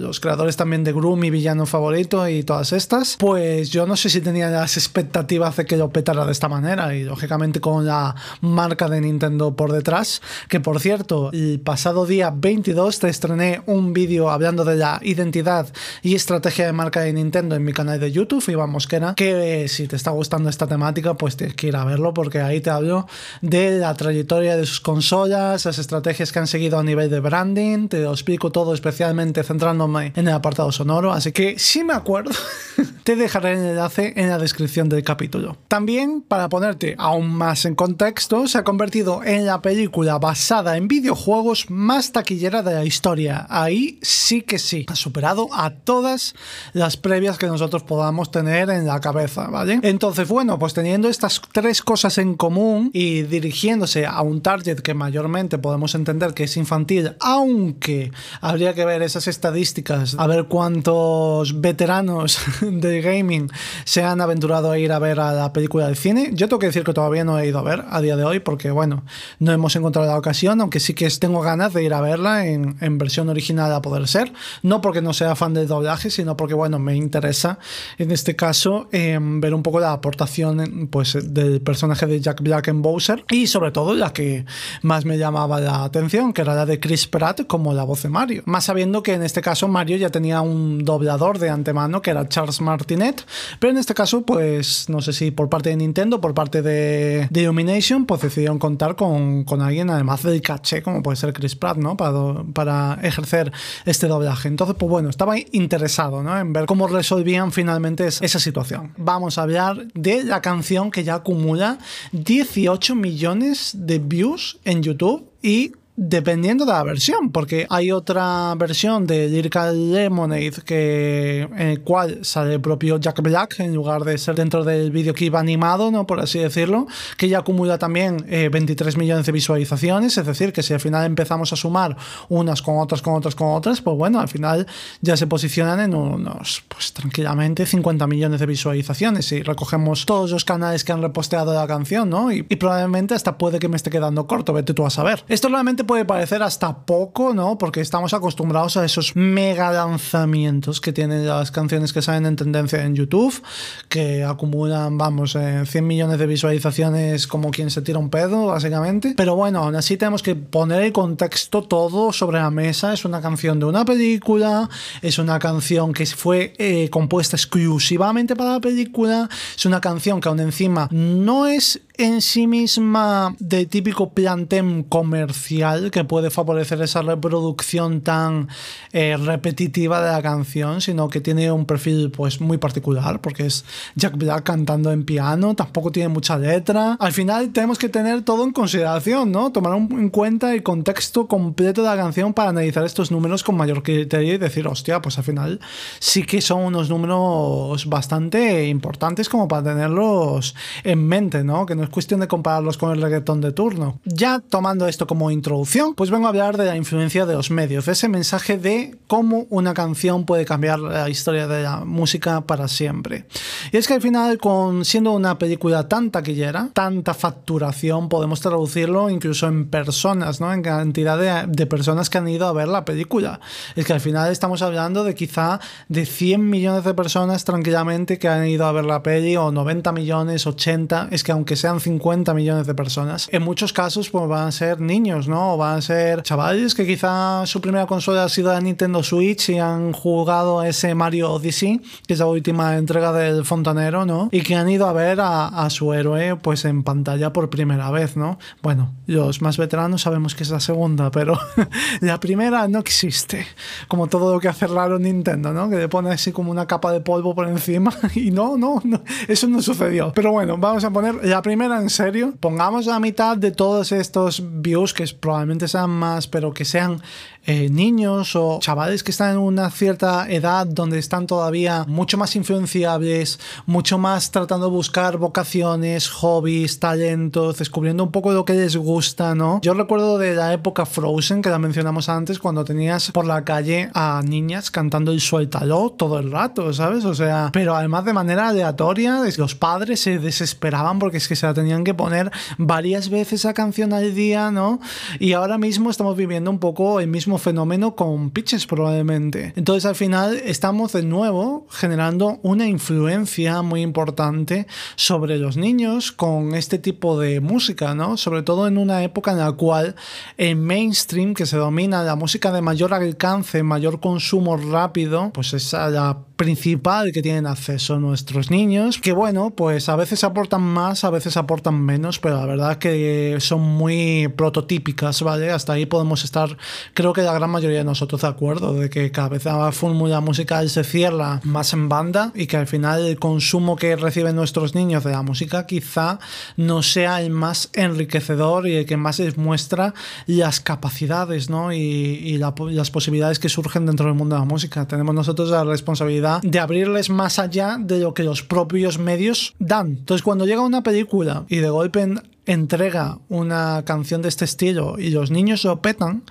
los 0.00 0.20
creadores 0.20 0.56
también 0.56 0.84
de 0.84 0.92
Groom 0.92 1.24
y 1.24 1.30
Villano 1.30 1.66
Favorito 1.66 2.28
y 2.28 2.42
todas 2.42 2.72
estas, 2.72 3.16
pues 3.18 3.70
yo 3.70 3.86
no 3.86 3.96
sé 3.96 4.08
si 4.08 4.20
tenía 4.20 4.48
las 4.48 4.76
expectativas 4.76 5.56
de 5.56 5.66
que 5.66 5.76
lo 5.76 5.90
petara 5.90 6.24
de 6.24 6.32
esta 6.32 6.48
manera 6.48 6.94
y 6.94 7.04
lógicamente 7.04 7.60
con 7.60 7.86
la 7.86 8.14
marca 8.40 8.88
de 8.88 9.00
Nintendo 9.00 9.54
por 9.56 9.72
detrás, 9.72 10.22
que 10.48 10.60
por 10.60 10.80
cierto, 10.80 11.30
el 11.32 11.60
pasado 11.60 12.06
día 12.06 12.32
22 12.34 12.98
te 12.98 13.08
estrené 13.08 13.62
un 13.66 13.92
vídeo 13.92 14.30
hablando 14.36 14.64
de 14.64 14.76
la 14.76 15.00
identidad 15.02 15.66
y 16.02 16.14
estrategia 16.14 16.66
de 16.66 16.72
marca 16.72 17.00
de 17.00 17.12
Nintendo 17.12 17.56
en 17.56 17.64
mi 17.64 17.72
canal 17.72 17.98
de 17.98 18.12
YouTube, 18.12 18.44
Iván 18.48 18.70
Mosquera, 18.70 19.14
que 19.14 19.64
eh, 19.64 19.68
si 19.68 19.88
te 19.88 19.96
está 19.96 20.10
gustando 20.10 20.48
esta 20.48 20.66
temática, 20.66 21.14
pues 21.14 21.36
tienes 21.36 21.56
que 21.56 21.68
ir 21.68 21.76
a 21.76 21.84
verlo 21.84 22.12
porque 22.14 22.40
ahí 22.40 22.60
te 22.60 22.70
hablo 22.70 23.06
de 23.40 23.78
la 23.78 23.94
trayectoria 23.94 24.56
de 24.56 24.66
sus 24.66 24.80
consolas, 24.80 25.64
las 25.64 25.78
estrategias 25.78 26.32
que 26.32 26.38
han 26.38 26.46
seguido 26.46 26.78
a 26.78 26.82
nivel 26.82 27.10
de 27.10 27.20
branding, 27.20 27.88
te 27.88 28.00
lo 28.00 28.12
explico 28.12 28.52
todo 28.52 28.74
especialmente 28.74 29.42
centrándome 29.42 30.12
en 30.14 30.28
el 30.28 30.34
apartado 30.34 30.70
sonoro, 30.70 31.12
así 31.12 31.32
que 31.32 31.58
si 31.58 31.82
me 31.82 31.94
acuerdo, 31.94 32.32
te 33.04 33.16
dejaré 33.16 33.54
el 33.54 33.60
enlace 33.60 34.12
en 34.16 34.28
la 34.28 34.38
descripción 34.38 34.88
del 34.88 35.02
capítulo. 35.02 35.56
También, 35.68 36.20
para 36.20 36.48
ponerte 36.48 36.94
aún 36.98 37.32
más 37.32 37.64
en 37.64 37.74
contexto, 37.74 38.46
se 38.48 38.58
ha 38.58 38.64
convertido 38.64 39.22
en 39.24 39.46
la 39.46 39.62
película 39.62 40.18
basada 40.18 40.76
en 40.76 40.88
videojuegos 40.88 41.70
más 41.70 42.12
taquillera 42.12 42.62
de 42.62 42.74
la 42.74 42.84
historia. 42.84 43.46
Ahí 43.48 43.98
sí 44.02 44.25
que 44.46 44.58
sí, 44.58 44.84
ha 44.88 44.96
superado 44.96 45.48
a 45.52 45.70
todas 45.70 46.34
las 46.72 46.96
previas 46.96 47.38
que 47.38 47.46
nosotros 47.46 47.84
podamos 47.84 48.32
tener 48.32 48.70
en 48.70 48.84
la 48.84 49.00
cabeza, 49.00 49.46
¿vale? 49.48 49.78
Entonces, 49.82 50.26
bueno, 50.26 50.58
pues 50.58 50.74
teniendo 50.74 51.08
estas 51.08 51.40
tres 51.52 51.80
cosas 51.80 52.18
en 52.18 52.34
común 52.34 52.90
y 52.92 53.22
dirigiéndose 53.22 54.04
a 54.04 54.20
un 54.22 54.40
target 54.40 54.80
que 54.80 54.94
mayormente 54.94 55.58
podemos 55.58 55.94
entender 55.94 56.34
que 56.34 56.44
es 56.44 56.56
infantil, 56.56 57.14
aunque 57.20 58.10
habría 58.40 58.74
que 58.74 58.84
ver 58.84 59.02
esas 59.02 59.28
estadísticas, 59.28 60.16
a 60.18 60.26
ver 60.26 60.46
cuántos 60.46 61.60
veteranos 61.60 62.38
de 62.60 63.00
gaming 63.00 63.48
se 63.84 64.02
han 64.02 64.20
aventurado 64.20 64.72
a 64.72 64.78
ir 64.78 64.90
a 64.90 64.98
ver 64.98 65.20
a 65.20 65.32
la 65.32 65.52
película 65.52 65.86
del 65.86 65.96
cine. 65.96 66.30
Yo 66.32 66.48
tengo 66.48 66.58
que 66.58 66.66
decir 66.66 66.82
que 66.82 66.92
todavía 66.92 67.24
no 67.24 67.38
he 67.38 67.46
ido 67.46 67.60
a 67.60 67.62
ver 67.62 67.84
a 67.88 68.00
día 68.00 68.16
de 68.16 68.24
hoy 68.24 68.40
porque, 68.40 68.72
bueno, 68.72 69.04
no 69.38 69.52
hemos 69.52 69.76
encontrado 69.76 70.08
la 70.08 70.18
ocasión, 70.18 70.60
aunque 70.60 70.80
sí 70.80 70.94
que 70.94 71.08
tengo 71.20 71.42
ganas 71.42 71.72
de 71.72 71.84
ir 71.84 71.94
a 71.94 72.00
verla 72.00 72.46
en, 72.46 72.76
en 72.80 72.98
versión 72.98 73.28
original 73.28 73.72
a 73.72 73.80
poder 73.80 74.08
ser. 74.08 74.15
No 74.62 74.80
porque 74.80 75.02
no 75.02 75.12
sea 75.12 75.34
fan 75.36 75.54
del 75.54 75.68
doblaje, 75.68 76.10
sino 76.10 76.36
porque, 76.36 76.54
bueno, 76.54 76.78
me 76.78 76.94
interesa 76.96 77.58
en 77.98 78.10
este 78.10 78.36
caso 78.36 78.88
eh, 78.92 79.18
ver 79.20 79.54
un 79.54 79.62
poco 79.62 79.80
la 79.80 79.92
aportación 79.92 80.88
pues, 80.90 81.18
del 81.32 81.60
personaje 81.60 82.06
de 82.06 82.20
Jack 82.20 82.42
Black 82.42 82.68
en 82.68 82.82
Bowser 82.82 83.24
y 83.30 83.46
sobre 83.46 83.70
todo 83.70 83.94
la 83.94 84.12
que 84.12 84.44
más 84.82 85.04
me 85.04 85.18
llamaba 85.18 85.60
la 85.60 85.84
atención, 85.84 86.32
que 86.32 86.42
era 86.42 86.54
la 86.54 86.66
de 86.66 86.80
Chris 86.80 87.06
Pratt 87.06 87.46
como 87.46 87.74
la 87.74 87.84
voz 87.84 88.02
de 88.02 88.08
Mario. 88.08 88.42
Más 88.46 88.64
sabiendo 88.64 89.02
que 89.02 89.14
en 89.14 89.22
este 89.22 89.40
caso 89.40 89.68
Mario 89.68 89.96
ya 89.96 90.10
tenía 90.10 90.40
un 90.40 90.84
doblador 90.84 91.38
de 91.38 91.50
antemano 91.50 92.02
que 92.02 92.10
era 92.10 92.28
Charles 92.28 92.60
Martinet, 92.60 93.24
pero 93.58 93.72
en 93.72 93.78
este 93.78 93.94
caso, 93.94 94.22
pues 94.22 94.88
no 94.88 95.00
sé 95.00 95.12
si 95.12 95.30
por 95.30 95.48
parte 95.48 95.70
de 95.70 95.76
Nintendo, 95.76 96.20
por 96.20 96.34
parte 96.34 96.62
de, 96.62 97.28
de 97.30 97.40
Illumination, 97.40 98.06
pues 98.06 98.22
decidieron 98.22 98.58
contar 98.58 98.96
con, 98.96 99.44
con, 99.44 99.62
alguien 99.62 99.90
además 99.90 100.22
del 100.22 100.40
caché, 100.42 100.82
como 100.82 101.02
puede 101.02 101.16
ser 101.16 101.32
Chris 101.32 101.56
Pratt, 101.56 101.78
¿no? 101.78 101.96
Para, 101.96 102.44
para 102.52 102.98
ejercer 103.02 103.52
este 103.96 104.08
doblaje. 104.08 104.48
Entonces, 104.48 104.76
pues 104.78 104.90
bueno, 104.90 105.08
estaba 105.08 105.36
interesado, 105.52 106.22
¿no? 106.22 106.38
En 106.38 106.52
ver 106.52 106.66
cómo 106.66 106.86
resolvían 106.86 107.50
finalmente 107.50 108.06
esa 108.06 108.38
situación. 108.38 108.92
Vamos 108.96 109.38
a 109.38 109.42
hablar 109.42 109.88
de 109.94 110.22
la 110.22 110.40
canción 110.42 110.90
que 110.90 111.02
ya 111.02 111.14
acumula 111.14 111.78
18 112.12 112.94
millones 112.94 113.72
de 113.74 113.98
views 113.98 114.58
en 114.64 114.82
YouTube 114.82 115.30
y 115.42 115.72
dependiendo 115.96 116.66
de 116.66 116.72
la 116.72 116.82
versión, 116.82 117.32
porque 117.32 117.66
hay 117.70 117.90
otra 117.90 118.54
versión 118.56 119.06
de 119.06 119.28
Lyrical 119.28 119.92
Lemonade 119.92 120.62
que, 120.64 121.48
en 121.56 121.68
el 121.68 121.80
cual 121.80 122.18
sale 122.22 122.54
el 122.54 122.60
propio 122.60 122.98
Jack 123.00 123.22
Black 123.22 123.60
en 123.60 123.74
lugar 123.74 124.04
de 124.04 124.18
ser 124.18 124.34
dentro 124.34 124.62
del 124.62 124.90
videoclip 124.90 125.34
animado, 125.34 125.90
¿no? 125.90 126.06
por 126.06 126.20
así 126.20 126.38
decirlo, 126.38 126.86
que 127.16 127.30
ya 127.30 127.38
acumula 127.38 127.78
también 127.78 128.26
23 128.28 128.94
eh, 128.94 128.98
millones 128.98 129.24
de 129.24 129.32
visualizaciones, 129.32 130.18
es 130.18 130.26
decir, 130.26 130.52
que 130.52 130.62
si 130.62 130.74
al 130.74 130.80
final 130.80 131.06
empezamos 131.06 131.52
a 131.54 131.56
sumar 131.56 131.96
unas 132.28 132.60
con 132.60 132.78
otras, 132.78 133.00
con 133.00 133.14
otras, 133.14 133.34
con 133.34 133.48
otras, 133.54 133.80
pues 133.80 133.96
bueno, 133.96 134.20
al 134.20 134.28
final 134.28 134.66
ya 135.00 135.16
se 135.16 135.26
posicionan 135.26 135.80
en 135.80 135.94
unos, 135.94 136.62
pues 136.68 136.92
tranquilamente 136.92 137.64
50 137.64 138.06
millones 138.06 138.40
de 138.40 138.46
visualizaciones 138.46 139.32
y 139.32 139.42
recogemos 139.42 140.04
todos 140.04 140.30
los 140.30 140.44
canales 140.44 140.84
que 140.84 140.92
han 140.92 141.00
reposteado 141.00 141.54
la 141.54 141.66
canción, 141.66 142.10
¿no? 142.10 142.30
Y, 142.30 142.44
y 142.48 142.56
probablemente 142.56 143.14
hasta 143.14 143.38
puede 143.38 143.58
que 143.58 143.68
me 143.68 143.76
esté 143.76 143.88
quedando 143.88 144.26
corto, 144.26 144.52
vete 144.52 144.74
tú 144.74 144.84
a 144.84 144.90
saber. 144.90 145.24
Esto 145.28 145.48
realmente 145.48 145.85
puede 145.86 146.04
parecer 146.04 146.42
hasta 146.42 146.84
poco, 146.84 147.32
¿no? 147.32 147.58
Porque 147.58 147.80
estamos 147.80 148.12
acostumbrados 148.12 148.76
a 148.76 148.84
esos 148.84 149.16
mega 149.16 149.70
lanzamientos 149.72 150.80
que 150.80 150.92
tienen 150.92 151.26
las 151.26 151.50
canciones 151.50 151.92
que 151.92 152.02
salen 152.02 152.26
en 152.26 152.36
tendencia 152.36 152.84
en 152.84 152.94
YouTube, 152.94 153.42
que 153.88 154.24
acumulan, 154.24 154.98
vamos, 154.98 155.32
100 155.32 155.66
eh, 155.66 155.82
millones 155.82 156.18
de 156.18 156.26
visualizaciones 156.26 157.26
como 157.26 157.50
quien 157.50 157.70
se 157.70 157.82
tira 157.82 157.98
un 157.98 158.10
pedo, 158.10 158.46
básicamente. 158.46 159.14
Pero 159.16 159.36
bueno, 159.36 159.64
aún 159.64 159.76
así 159.76 159.96
tenemos 159.96 160.22
que 160.22 160.34
poner 160.34 160.82
el 160.82 160.92
contexto 160.92 161.62
todo 161.62 162.12
sobre 162.12 162.38
la 162.38 162.50
mesa. 162.50 162.92
Es 162.92 163.04
una 163.04 163.20
canción 163.20 163.58
de 163.58 163.66
una 163.66 163.84
película, 163.84 164.68
es 165.02 165.18
una 165.18 165.38
canción 165.38 165.92
que 165.92 166.06
fue 166.06 166.52
eh, 166.58 166.90
compuesta 166.90 167.36
exclusivamente 167.36 168.36
para 168.36 168.52
la 168.52 168.60
película, 168.60 169.28
es 169.56 169.66
una 169.66 169.80
canción 169.80 170.20
que 170.20 170.28
aún 170.28 170.40
encima 170.40 170.88
no 170.90 171.46
es 171.46 171.80
en 171.98 172.20
sí 172.20 172.46
misma 172.46 173.34
de 173.38 173.66
típico 173.66 174.10
plantem 174.10 174.82
comercial 174.84 175.90
que 175.90 176.04
puede 176.04 176.30
favorecer 176.30 176.80
esa 176.82 177.02
reproducción 177.02 178.02
tan 178.02 178.48
eh, 178.92 179.16
repetitiva 179.16 180.00
de 180.00 180.12
la 180.12 180.22
canción, 180.22 180.80
sino 180.80 181.08
que 181.08 181.20
tiene 181.20 181.50
un 181.50 181.66
perfil 181.66 182.10
pues 182.10 182.40
muy 182.40 182.58
particular, 182.58 183.20
porque 183.20 183.46
es 183.46 183.64
Jack 183.94 184.16
Black 184.16 184.44
cantando 184.44 184.92
en 184.92 185.04
piano, 185.04 185.54
tampoco 185.54 185.90
tiene 185.90 186.08
mucha 186.08 186.38
letra. 186.38 186.96
Al 187.00 187.12
final 187.12 187.52
tenemos 187.52 187.78
que 187.78 187.88
tener 187.88 188.22
todo 188.22 188.44
en 188.44 188.52
consideración, 188.52 189.32
¿no? 189.32 189.50
Tomar 189.50 189.76
en 189.76 190.10
cuenta 190.10 190.54
el 190.54 190.62
contexto 190.62 191.26
completo 191.26 191.82
de 191.82 191.88
la 191.88 191.96
canción 191.96 192.34
para 192.34 192.50
analizar 192.50 192.84
estos 192.84 193.10
números 193.10 193.42
con 193.42 193.56
mayor 193.56 193.82
criterio 193.82 194.34
y 194.34 194.38
decir, 194.38 194.66
hostia, 194.68 195.00
pues 195.00 195.18
al 195.18 195.24
final 195.24 195.60
sí 195.98 196.24
que 196.24 196.40
son 196.40 196.62
unos 196.62 196.90
números 196.90 197.86
bastante 197.86 198.68
importantes 198.68 199.28
como 199.28 199.48
para 199.48 199.64
tenerlos 199.64 200.54
en 200.84 201.06
mente, 201.06 201.42
¿no? 201.42 201.66
Que 201.66 201.74
no 201.74 201.85
es 201.86 201.90
cuestión 201.90 202.20
de 202.20 202.28
compararlos 202.28 202.76
con 202.76 202.92
el 202.92 203.00
reggaetón 203.00 203.40
de 203.40 203.52
turno. 203.52 204.00
Ya 204.04 204.40
tomando 204.40 204.86
esto 204.86 205.06
como 205.06 205.30
introducción, 205.30 205.94
pues 205.94 206.10
vengo 206.10 206.26
a 206.26 206.30
hablar 206.30 206.56
de 206.56 206.66
la 206.66 206.76
influencia 206.76 207.26
de 207.26 207.34
los 207.34 207.50
medios, 207.50 207.88
ese 207.88 208.08
mensaje 208.08 208.58
de 208.58 208.96
cómo 209.06 209.46
una 209.50 209.74
canción 209.74 210.24
puede 210.24 210.44
cambiar 210.44 210.78
la 210.78 211.08
historia 211.08 211.46
de 211.46 211.62
la 211.62 211.84
música 211.84 212.42
para 212.42 212.68
siempre. 212.68 213.26
Y 213.72 213.76
es 213.76 213.86
que 213.86 213.94
al 213.94 214.02
final, 214.02 214.38
con 214.38 214.84
siendo 214.84 215.12
una 215.12 215.38
película 215.38 215.88
tan 215.88 216.10
taquillera, 216.10 216.70
tanta 216.72 217.14
facturación, 217.14 218.08
podemos 218.08 218.40
traducirlo 218.40 219.08
incluso 219.08 219.46
en 219.46 219.68
personas, 219.68 220.40
¿no? 220.40 220.52
En 220.52 220.62
cantidad 220.62 221.18
de, 221.18 221.46
de 221.48 221.66
personas 221.66 222.10
que 222.10 222.18
han 222.18 222.28
ido 222.28 222.46
a 222.46 222.52
ver 222.52 222.68
la 222.68 222.84
película. 222.84 223.40
Es 223.76 223.84
que 223.86 223.92
al 223.92 224.00
final 224.00 224.30
estamos 224.30 224.62
hablando 224.62 225.04
de 225.04 225.14
quizá 225.14 225.60
de 225.88 226.04
100 226.06 226.48
millones 226.48 226.84
de 226.84 226.94
personas 226.94 227.44
tranquilamente 227.44 228.18
que 228.18 228.28
han 228.28 228.46
ido 228.46 228.66
a 228.66 228.72
ver 228.72 228.84
la 228.84 229.02
peli, 229.02 229.36
o 229.36 229.52
90 229.52 229.92
millones, 229.92 230.46
80, 230.46 231.08
es 231.10 231.22
que 231.22 231.32
aunque 231.32 231.56
sean 231.56 231.75
50 231.80 232.34
millones 232.34 232.66
de 232.66 232.74
personas. 232.74 233.28
En 233.32 233.42
muchos 233.42 233.72
casos 233.72 234.10
pues, 234.10 234.28
van 234.28 234.48
a 234.48 234.52
ser 234.52 234.80
niños, 234.80 235.28
¿no? 235.28 235.54
O 235.54 235.56
van 235.56 235.78
a 235.78 235.82
ser 235.82 236.22
chavales 236.22 236.74
que 236.74 236.86
quizá 236.86 237.44
su 237.46 237.60
primera 237.60 237.86
consola 237.86 238.24
ha 238.24 238.28
sido 238.28 238.52
la 238.52 238.60
Nintendo 238.60 239.02
Switch 239.02 239.50
y 239.50 239.58
han 239.58 239.92
jugado 239.92 240.62
ese 240.62 240.94
Mario 240.94 241.32
Odyssey, 241.32 241.80
que 242.06 242.14
es 242.14 242.18
la 242.18 242.26
última 242.26 242.76
entrega 242.76 243.12
del 243.12 243.44
fontanero, 243.44 244.06
¿no? 244.06 244.28
Y 244.32 244.42
que 244.42 244.54
han 244.54 244.68
ido 244.68 244.86
a 244.86 244.92
ver 244.92 245.20
a, 245.20 245.48
a 245.48 245.70
su 245.70 245.92
héroe 245.92 246.36
pues 246.36 246.64
en 246.64 246.82
pantalla 246.82 247.32
por 247.32 247.50
primera 247.50 247.90
vez, 247.90 248.16
¿no? 248.16 248.38
Bueno, 248.62 248.92
los 249.06 249.42
más 249.42 249.56
veteranos 249.56 250.02
sabemos 250.02 250.34
que 250.34 250.42
es 250.42 250.50
la 250.50 250.60
segunda, 250.60 251.10
pero 251.10 251.38
la 252.00 252.20
primera 252.20 252.68
no 252.68 252.78
existe. 252.78 253.46
Como 253.88 254.06
todo 254.06 254.32
lo 254.34 254.40
que 254.40 254.48
hace 254.48 254.66
raro 254.66 254.98
Nintendo, 254.98 255.52
¿no? 255.52 255.68
Que 255.68 255.76
le 255.76 255.88
pone 255.88 256.10
así 256.10 256.32
como 256.32 256.50
una 256.50 256.66
capa 256.66 256.92
de 256.92 257.00
polvo 257.00 257.34
por 257.34 257.48
encima 257.48 257.92
y 258.14 258.30
no, 258.30 258.56
no, 258.56 258.80
no 258.84 259.02
eso 259.28 259.46
no 259.48 259.62
sucedió. 259.62 260.12
Pero 260.14 260.32
bueno, 260.32 260.56
vamos 260.58 260.84
a 260.84 260.90
poner 260.90 261.24
la 261.24 261.42
primera 261.42 261.65
en 261.74 261.90
serio, 261.90 262.34
pongamos 262.38 262.86
la 262.86 263.00
mitad 263.00 263.36
de 263.36 263.50
todos 263.50 263.92
estos 263.92 264.42
views, 264.62 264.94
que 264.94 265.04
probablemente 265.18 265.68
sean 265.68 265.90
más, 265.90 266.26
pero 266.26 266.52
que 266.52 266.64
sean 266.64 267.02
eh, 267.48 267.68
niños 267.70 268.34
o 268.34 268.58
chavales 268.60 269.04
que 269.04 269.12
están 269.12 269.30
en 269.32 269.38
una 269.38 269.70
cierta 269.70 270.28
edad 270.28 270.66
donde 270.66 270.98
están 270.98 271.28
todavía 271.28 271.84
mucho 271.86 272.18
más 272.18 272.34
influenciables, 272.34 273.38
mucho 273.66 273.98
más 273.98 274.32
tratando 274.32 274.66
de 274.66 274.72
buscar 274.72 275.16
vocaciones, 275.16 276.08
hobbies, 276.08 276.80
talentos, 276.80 277.58
descubriendo 277.58 278.02
un 278.02 278.10
poco 278.10 278.32
lo 278.32 278.44
que 278.44 278.54
les 278.54 278.76
gusta, 278.76 279.36
¿no? 279.36 279.60
Yo 279.62 279.74
recuerdo 279.74 280.18
de 280.18 280.34
la 280.34 280.52
época 280.52 280.86
Frozen, 280.86 281.40
que 281.40 281.50
la 281.50 281.60
mencionamos 281.60 282.08
antes, 282.08 282.40
cuando 282.40 282.64
tenías 282.64 283.12
por 283.12 283.26
la 283.26 283.44
calle 283.44 283.90
a 283.94 284.22
niñas 284.24 284.72
cantando 284.72 285.12
el 285.12 285.20
suéltalo 285.20 285.94
todo 285.96 286.18
el 286.18 286.32
rato, 286.32 286.72
¿sabes? 286.72 287.04
O 287.04 287.14
sea, 287.14 287.50
pero 287.52 287.76
además 287.76 288.04
de 288.04 288.12
manera 288.12 288.48
aleatoria, 288.48 289.20
los 289.36 289.54
padres 289.54 290.00
se 290.00 290.18
desesperaban 290.18 290.98
porque 290.98 291.18
es 291.18 291.28
que 291.28 291.36
se 291.36 291.46
tenían 291.56 291.82
que 291.82 291.94
poner 291.94 292.30
varias 292.58 293.10
veces 293.10 293.40
esa 293.40 293.52
canción 293.52 293.92
al 293.92 294.14
día, 294.14 294.52
¿no? 294.52 294.78
Y 295.18 295.32
ahora 295.32 295.58
mismo 295.58 295.90
estamos 295.90 296.16
viviendo 296.16 296.50
un 296.50 296.60
poco 296.60 297.00
el 297.00 297.08
mismo 297.08 297.38
fenómeno 297.38 297.96
con 297.96 298.30
pitches 298.30 298.66
probablemente. 298.66 299.52
Entonces 299.56 299.84
al 299.86 299.96
final 299.96 300.40
estamos 300.44 300.92
de 300.92 301.02
nuevo 301.02 301.66
generando 301.70 302.38
una 302.42 302.68
influencia 302.68 303.62
muy 303.62 303.82
importante 303.82 304.68
sobre 304.94 305.38
los 305.38 305.56
niños 305.56 306.12
con 306.12 306.54
este 306.54 306.78
tipo 306.78 307.18
de 307.18 307.40
música, 307.40 307.94
¿no? 307.94 308.16
Sobre 308.16 308.42
todo 308.42 308.68
en 308.68 308.78
una 308.78 309.02
época 309.02 309.32
en 309.32 309.38
la 309.38 309.52
cual 309.52 309.96
el 310.36 310.56
mainstream 310.56 311.34
que 311.34 311.46
se 311.46 311.56
domina 311.56 312.02
la 312.02 312.14
música 312.14 312.52
de 312.52 312.62
mayor 312.62 312.94
alcance, 312.94 313.62
mayor 313.62 313.98
consumo 314.00 314.56
rápido, 314.56 315.30
pues 315.32 315.52
es 315.52 315.72
la 315.72 316.18
principal 316.36 317.12
que 317.12 317.22
tienen 317.22 317.46
acceso 317.46 317.98
nuestros 317.98 318.50
niños, 318.50 318.98
que 319.00 319.12
bueno, 319.12 319.50
pues 319.50 319.88
a 319.88 319.96
veces 319.96 320.22
aportan 320.22 320.62
más, 320.62 321.02
a 321.04 321.10
veces 321.10 321.36
aportan 321.38 321.80
menos, 321.80 322.18
pero 322.18 322.36
la 322.36 322.46
verdad 322.46 322.76
que 322.76 323.38
son 323.40 323.62
muy 323.62 324.28
prototípicas, 324.36 325.22
¿vale? 325.22 325.50
Hasta 325.50 325.72
ahí 325.72 325.86
podemos 325.86 326.24
estar, 326.24 326.56
creo 326.92 327.14
que 327.14 327.22
la 327.22 327.32
gran 327.32 327.50
mayoría 327.50 327.78
de 327.78 327.84
nosotros 327.84 328.20
de 328.20 328.28
acuerdo, 328.28 328.74
de 328.74 328.90
que 328.90 329.10
cada 329.10 329.30
vez 329.30 329.46
la 329.46 329.72
fórmula 329.72 330.20
musical 330.20 330.68
se 330.68 330.84
cierra 330.84 331.40
más 331.42 331.72
en 331.72 331.88
banda 331.88 332.32
y 332.34 332.46
que 332.46 332.58
al 332.58 332.66
final 332.66 333.06
el 333.06 333.18
consumo 333.18 333.76
que 333.76 333.96
reciben 333.96 334.36
nuestros 334.36 334.74
niños 334.74 335.04
de 335.04 335.12
la 335.12 335.22
música 335.22 335.66
quizá 335.66 336.18
no 336.56 336.82
sea 336.82 337.22
el 337.22 337.30
más 337.30 337.70
enriquecedor 337.72 338.68
y 338.68 338.76
el 338.76 338.86
que 338.86 338.98
más 338.98 339.18
les 339.18 339.38
muestra 339.38 339.94
las 340.26 340.60
capacidades, 340.60 341.48
¿no? 341.48 341.72
Y, 341.72 341.78
y 341.78 342.38
las 342.38 342.90
posibilidades 342.90 343.38
que 343.38 343.48
surgen 343.48 343.86
dentro 343.86 344.06
del 344.06 344.14
mundo 344.14 344.34
de 344.36 344.40
la 344.40 344.46
música. 344.46 344.86
Tenemos 344.86 345.14
nosotros 345.14 345.48
la 345.48 345.64
responsabilidad 345.64 346.25
de 346.42 346.58
abrirles 346.58 347.10
más 347.10 347.38
allá 347.38 347.76
de 347.78 347.98
lo 347.98 348.14
que 348.14 348.22
los 348.22 348.42
propios 348.42 348.98
medios 348.98 349.54
dan. 349.58 349.88
Entonces, 349.98 350.22
cuando 350.22 350.46
llega 350.46 350.60
una 350.60 350.82
película 350.82 351.44
y 351.48 351.56
de 351.56 351.70
golpe 351.70 352.06
entrega 352.46 353.18
una 353.28 353.82
canción 353.84 354.22
de 354.22 354.28
este 354.28 354.44
estilo 354.44 354.98
y 354.98 355.10
los 355.10 355.30
niños 355.30 355.64
lo 355.64 355.82
petan, 355.82 356.22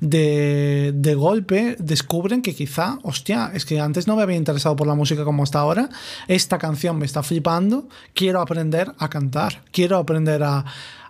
de, 0.00 0.92
de, 0.94 1.14
golpe 1.14 1.76
descubren 1.78 2.42
que 2.42 2.54
quizá, 2.54 2.98
hostia, 3.02 3.50
es 3.54 3.64
que 3.64 3.80
antes 3.80 4.06
no 4.06 4.14
me 4.14 4.22
había 4.22 4.36
interesado 4.36 4.76
por 4.76 4.86
la 4.86 4.94
música 4.94 5.24
como 5.24 5.42
hasta 5.42 5.60
ahora, 5.60 5.88
esta 6.28 6.58
canción 6.58 6.98
me 6.98 7.06
está 7.06 7.22
flipando, 7.22 7.88
quiero 8.14 8.40
aprender 8.42 8.92
a 8.98 9.08
cantar, 9.08 9.62
quiero 9.72 9.96
aprender 9.96 10.42
a 10.42 10.64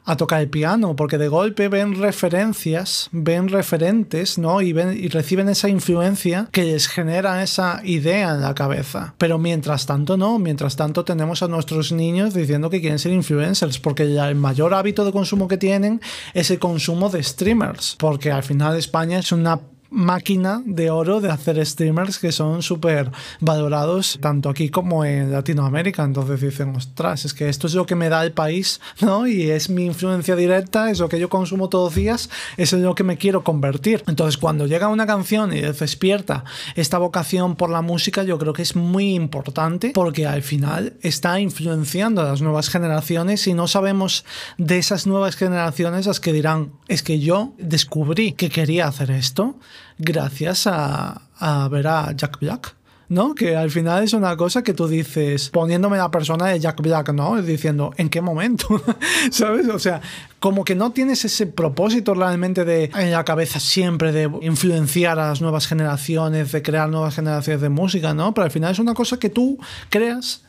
a 0.04 0.16
tocar 0.16 0.40
el 0.40 0.48
piano, 0.48 0.96
porque 0.96 1.18
de 1.18 1.28
golpe 1.28 1.68
ven 1.68 2.00
referencias, 2.00 3.08
ven 3.12 3.48
referentes, 3.48 4.38
¿no? 4.38 4.60
Y, 4.60 4.72
ven, 4.72 4.96
y 4.98 5.08
reciben 5.08 5.48
esa 5.48 5.68
influencia 5.68 6.48
que 6.50 6.64
les 6.64 6.88
genera 6.88 7.42
esa 7.42 7.80
idea 7.84 8.34
en 8.34 8.40
la 8.40 8.54
cabeza. 8.54 9.14
Pero 9.18 9.38
mientras 9.38 9.86
tanto, 9.86 10.16
no, 10.16 10.38
mientras 10.38 10.76
tanto 10.76 11.04
tenemos 11.04 11.42
a 11.42 11.48
nuestros 11.48 11.92
niños 11.92 12.34
diciendo 12.34 12.70
que 12.70 12.80
quieren 12.80 12.98
ser 12.98 13.12
influencers, 13.12 13.78
porque 13.78 14.02
el 14.02 14.34
mayor 14.34 14.74
hábito 14.74 15.04
de 15.04 15.12
consumo 15.12 15.48
que 15.48 15.58
tienen 15.58 16.00
es 16.34 16.50
el 16.50 16.58
consumo 16.58 17.08
de 17.08 17.22
streamers, 17.22 17.96
porque 17.98 18.32
al 18.32 18.42
final 18.42 18.76
España 18.76 19.18
es 19.18 19.32
una 19.32 19.60
máquina 19.92 20.62
de 20.64 20.90
oro 20.90 21.20
de 21.20 21.30
hacer 21.30 21.64
streamers 21.64 22.18
que 22.18 22.32
son 22.32 22.62
súper 22.62 23.10
valorados 23.40 24.18
tanto 24.20 24.48
aquí 24.48 24.70
como 24.70 25.04
en 25.04 25.30
Latinoamérica. 25.30 26.02
Entonces 26.02 26.40
dicen, 26.40 26.74
ostras, 26.74 27.24
es 27.24 27.34
que 27.34 27.48
esto 27.48 27.66
es 27.66 27.74
lo 27.74 27.86
que 27.86 27.94
me 27.94 28.08
da 28.08 28.24
el 28.24 28.32
país, 28.32 28.80
¿no? 29.00 29.26
Y 29.26 29.50
es 29.50 29.70
mi 29.70 29.84
influencia 29.84 30.34
directa, 30.34 30.90
es 30.90 30.98
lo 30.98 31.08
que 31.08 31.20
yo 31.20 31.28
consumo 31.28 31.68
todos 31.68 31.92
los 31.92 31.94
días, 31.94 32.30
es 32.56 32.72
en 32.72 32.82
lo 32.82 32.94
que 32.94 33.04
me 33.04 33.18
quiero 33.18 33.44
convertir. 33.44 34.02
Entonces 34.06 34.38
cuando 34.38 34.66
llega 34.66 34.88
una 34.88 35.06
canción 35.06 35.52
y 35.52 35.60
despierta 35.60 36.44
esta 36.74 36.98
vocación 36.98 37.56
por 37.56 37.70
la 37.70 37.82
música, 37.82 38.22
yo 38.22 38.38
creo 38.38 38.52
que 38.52 38.62
es 38.62 38.74
muy 38.76 39.14
importante 39.14 39.92
porque 39.94 40.26
al 40.26 40.42
final 40.42 40.94
está 41.02 41.38
influenciando 41.38 42.22
a 42.22 42.24
las 42.24 42.40
nuevas 42.40 42.70
generaciones 42.70 43.46
y 43.46 43.54
no 43.54 43.68
sabemos 43.68 44.24
de 44.58 44.78
esas 44.78 45.06
nuevas 45.06 45.36
generaciones 45.36 46.06
las 46.06 46.20
que 46.20 46.32
dirán, 46.32 46.72
es 46.88 47.02
que 47.02 47.20
yo 47.20 47.52
descubrí 47.58 48.32
que 48.32 48.48
quería 48.48 48.86
hacer 48.86 49.10
esto 49.10 49.56
gracias 49.98 50.66
a, 50.66 51.22
a 51.38 51.68
ver 51.68 51.86
a 51.86 52.12
Jack 52.12 52.40
Black. 52.40 52.74
¿no? 53.12 53.34
Que 53.34 53.56
al 53.56 53.70
final 53.70 54.02
es 54.02 54.14
una 54.14 54.34
cosa 54.38 54.62
que 54.62 54.72
tú 54.72 54.88
dices, 54.88 55.50
poniéndome 55.50 55.98
la 55.98 56.10
persona 56.10 56.46
de 56.46 56.58
Jack 56.58 56.80
Black, 56.80 57.12
¿no? 57.12 57.40
Diciendo, 57.42 57.92
¿en 57.98 58.08
qué 58.08 58.22
momento? 58.22 58.66
¿Sabes? 59.30 59.68
O 59.68 59.78
sea, 59.78 60.00
como 60.40 60.64
que 60.64 60.74
no 60.74 60.92
tienes 60.92 61.22
ese 61.26 61.46
propósito 61.46 62.14
realmente 62.14 62.64
de 62.64 62.90
en 62.94 63.10
la 63.10 63.22
cabeza 63.24 63.60
siempre 63.60 64.12
de 64.12 64.30
influenciar 64.40 65.18
a 65.18 65.28
las 65.28 65.42
nuevas 65.42 65.66
generaciones, 65.66 66.52
de 66.52 66.62
crear 66.62 66.88
nuevas 66.88 67.14
generaciones 67.14 67.60
de 67.60 67.68
música, 67.68 68.14
¿no? 68.14 68.32
Pero 68.32 68.46
al 68.46 68.50
final 68.50 68.72
es 68.72 68.78
una 68.78 68.94
cosa 68.94 69.18
que 69.18 69.28
tú 69.28 69.58
creas 69.90 70.42